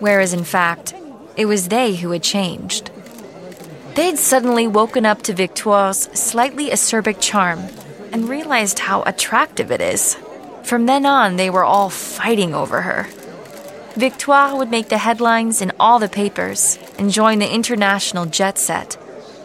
whereas 0.00 0.34
in 0.34 0.44
fact, 0.44 0.92
it 1.34 1.46
was 1.46 1.68
they 1.68 1.96
who 1.96 2.10
had 2.10 2.22
changed. 2.22 2.90
They'd 3.94 4.18
suddenly 4.18 4.66
woken 4.66 5.06
up 5.06 5.22
to 5.22 5.32
Victoire's 5.32 6.10
slightly 6.12 6.68
acerbic 6.68 7.22
charm 7.22 7.68
and 8.12 8.28
realized 8.28 8.80
how 8.80 9.02
attractive 9.04 9.72
it 9.72 9.80
is. 9.80 10.18
From 10.62 10.84
then 10.84 11.06
on, 11.06 11.36
they 11.36 11.48
were 11.48 11.64
all 11.64 11.88
fighting 11.88 12.54
over 12.54 12.82
her. 12.82 13.08
Victoire 13.96 14.56
would 14.56 14.70
make 14.70 14.88
the 14.88 14.98
headlines 14.98 15.60
in 15.60 15.70
all 15.78 15.98
the 15.98 16.08
papers 16.08 16.78
and 16.98 17.10
join 17.10 17.38
the 17.38 17.54
international 17.54 18.24
jet 18.24 18.56
set, 18.56 18.96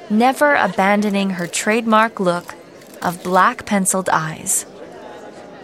never 0.10 0.56
abandoning 0.56 1.32
her 1.32 1.48
trademark 1.48 2.20
look 2.20 2.56
of 3.02 3.24
black 3.24 3.66
penciled 3.66 4.08
eyes. 4.10 4.66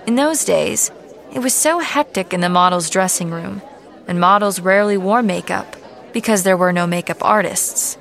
In 0.05 0.15
those 0.15 0.43
days, 0.43 0.91
it 1.33 1.39
was 1.39 1.53
so 1.53 1.79
hectic 1.79 2.33
in 2.33 2.41
the 2.41 2.49
model's 2.49 2.89
dressing 2.89 3.31
room, 3.31 3.61
and 4.05 4.19
models 4.19 4.59
rarely 4.59 4.97
wore 4.97 5.23
makeup 5.23 5.77
because 6.11 6.43
there 6.43 6.57
were 6.57 6.73
no 6.73 6.85
makeup 6.85 7.23
artists. 7.23 7.97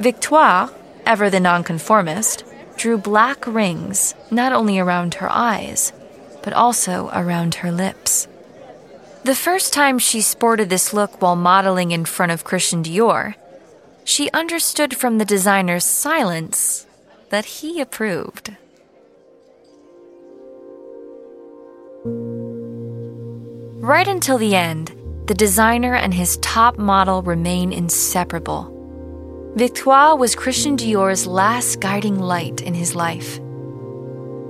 Victoire, 0.00 0.70
ever 1.06 1.30
the 1.30 1.38
nonconformist, 1.38 2.44
drew 2.76 2.98
black 2.98 3.46
rings 3.46 4.14
not 4.30 4.52
only 4.52 4.78
around 4.78 5.14
her 5.14 5.30
eyes, 5.30 5.92
but 6.42 6.52
also 6.52 7.10
around 7.12 7.56
her 7.56 7.70
lips. 7.70 8.26
The 9.30 9.36
first 9.36 9.72
time 9.72 10.00
she 10.00 10.22
sported 10.22 10.70
this 10.70 10.92
look 10.92 11.22
while 11.22 11.36
modeling 11.36 11.92
in 11.92 12.04
front 12.04 12.32
of 12.32 12.42
Christian 12.42 12.82
Dior, 12.82 13.36
she 14.02 14.28
understood 14.32 14.96
from 14.96 15.18
the 15.18 15.24
designer's 15.24 15.84
silence 15.84 16.84
that 17.28 17.44
he 17.44 17.80
approved. 17.80 18.56
Right 23.80 24.08
until 24.08 24.36
the 24.36 24.56
end, 24.56 24.96
the 25.28 25.34
designer 25.34 25.94
and 25.94 26.12
his 26.12 26.36
top 26.38 26.76
model 26.76 27.22
remain 27.22 27.72
inseparable. 27.72 29.52
Victoire 29.54 30.16
was 30.16 30.34
Christian 30.34 30.74
Dior's 30.74 31.24
last 31.24 31.78
guiding 31.78 32.18
light 32.18 32.62
in 32.62 32.74
his 32.74 32.96
life. 32.96 33.38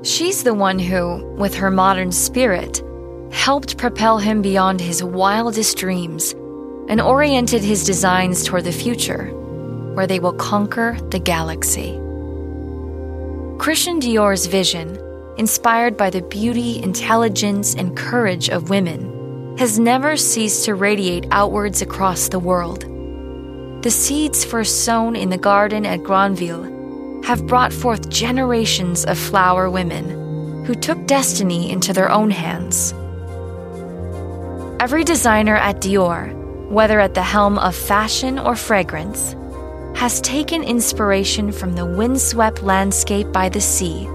She's 0.05 0.43
the 0.43 0.55
one 0.55 0.79
who, 0.79 1.23
with 1.37 1.55
her 1.57 1.71
modern 1.71 2.11
spirit, 2.12 2.83
helped 3.31 3.79
propel 3.79 4.19
him 4.19 4.43
beyond 4.43 4.81
his 4.81 5.03
wildest 5.03 5.77
dreams 5.77 6.33
and 6.88 7.01
oriented 7.01 7.62
his 7.62 7.85
designs 7.85 8.45
toward 8.45 8.64
the 8.64 8.73
future, 8.73 9.27
where 9.95 10.07
they 10.07 10.19
will 10.19 10.33
conquer 10.33 10.97
the 11.11 11.19
galaxy. 11.19 11.99
Christian 13.59 13.99
Dior's 13.99 14.47
vision 14.47 14.99
inspired 15.40 15.97
by 15.97 16.11
the 16.11 16.21
beauty, 16.21 16.83
intelligence, 16.83 17.75
and 17.75 17.97
courage 17.97 18.51
of 18.51 18.69
women, 18.69 19.57
has 19.57 19.79
never 19.79 20.14
ceased 20.16 20.66
to 20.66 20.75
radiate 20.75 21.27
outwards 21.31 21.81
across 21.81 22.29
the 22.29 22.38
world. 22.38 22.83
The 23.83 23.90
seeds 23.90 24.45
first 24.45 24.85
sown 24.85 25.16
in 25.16 25.31
the 25.31 25.38
garden 25.38 25.87
at 25.87 26.03
Granville 26.03 26.64
have 27.25 27.47
brought 27.47 27.73
forth 27.73 28.11
generations 28.11 29.07
of 29.07 29.19
flower 29.19 29.71
women 29.71 30.64
who 30.66 30.75
took 30.75 31.07
destiny 31.07 31.71
into 31.71 31.95
their 31.95 32.11
own 32.11 32.31
hands. 32.31 32.93
Every 34.81 35.05
designer 35.05 35.57
at 35.57 35.83
Dior, 35.83 36.33
whether 36.71 37.01
at 37.01 37.12
the 37.12 37.23
helm 37.23 37.59
of 37.59 37.77
fashion 37.77 38.38
or 38.38 38.57
fragrance, 38.57 39.37
has 39.95 40.23
taken 40.23 40.62
inspiration 40.62 41.53
from 41.53 41.75
the 41.75 41.85
windswept 41.85 42.62
landscape 42.62 43.31
by 43.31 43.51
the 43.51 43.61
sea 43.61 44.07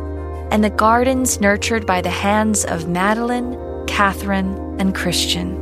and 0.49 0.63
the 0.63 0.71
gardens 0.71 1.39
nurtured 1.39 1.85
by 1.85 2.01
the 2.01 2.09
hands 2.09 2.65
of 2.65 2.87
Madeleine, 2.87 3.85
Catherine, 3.85 4.57
and 4.79 4.95
Christian. 4.95 5.53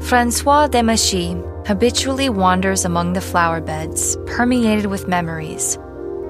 Francois 0.00 0.68
Demachy 0.68 1.34
habitually 1.66 2.30
wanders 2.30 2.86
among 2.86 3.12
the 3.12 3.20
flower 3.20 3.60
beds, 3.60 4.16
permeated 4.24 4.86
with 4.86 5.06
memories, 5.06 5.76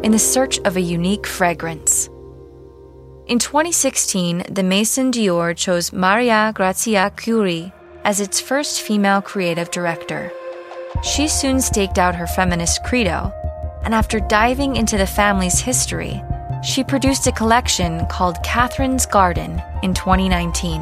in 0.02 0.10
the 0.10 0.18
search 0.18 0.58
of 0.64 0.76
a 0.76 0.80
unique 0.80 1.28
fragrance. 1.28 2.08
In 3.28 3.38
2016, 3.38 4.46
the 4.50 4.64
Maison 4.64 5.12
Dior 5.12 5.56
chose 5.56 5.92
Maria 5.92 6.52
Grazia 6.54 7.12
Chiuri 7.16 7.72
as 8.04 8.20
its 8.20 8.40
first 8.40 8.82
female 8.82 9.22
creative 9.22 9.70
director. 9.70 10.30
She 11.02 11.26
soon 11.26 11.60
staked 11.60 11.98
out 11.98 12.14
her 12.14 12.26
feminist 12.26 12.84
credo, 12.84 13.32
and 13.82 13.94
after 13.94 14.20
diving 14.20 14.76
into 14.76 14.96
the 14.96 15.06
family's 15.06 15.58
history, 15.58 16.22
she 16.62 16.84
produced 16.84 17.26
a 17.26 17.32
collection 17.32 18.06
called 18.06 18.42
Catherine's 18.42 19.06
Garden 19.06 19.62
in 19.82 19.92
2019, 19.92 20.80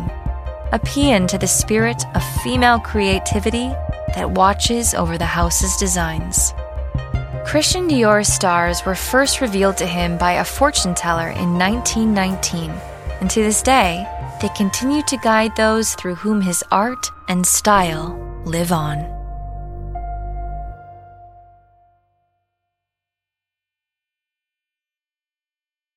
a 0.73 0.79
paean 0.79 1.27
to 1.27 1.39
the 1.39 1.47
spirit 1.47 2.05
of 2.15 2.43
female 2.43 2.79
creativity 2.79 3.69
that 4.15 4.31
watches 4.31 4.95
over 4.95 5.19
the 5.19 5.25
house's 5.25 5.77
designs. 5.77 6.55
Christian 7.45 7.89
Dior's 7.89 8.29
stars 8.29 8.85
were 8.87 8.95
first 8.95 9.41
revealed 9.41 9.77
to 9.79 9.87
him 9.87 10.17
by 10.17 10.33
a 10.33 10.45
fortune 10.45 10.95
teller 10.95 11.29
in 11.29 11.59
1919, 11.59 12.71
and 13.21 13.29
to 13.31 13.43
this 13.43 13.63
day, 13.63 14.07
they 14.43 14.49
continue 14.51 15.03
to 15.03 15.17
guide 15.19 15.55
those 15.55 15.95
through 15.95 16.17
whom 16.17 16.41
his 16.41 16.65
art 16.73 17.11
and 17.29 17.47
style 17.47 18.43
live 18.45 18.73
on. 18.73 19.22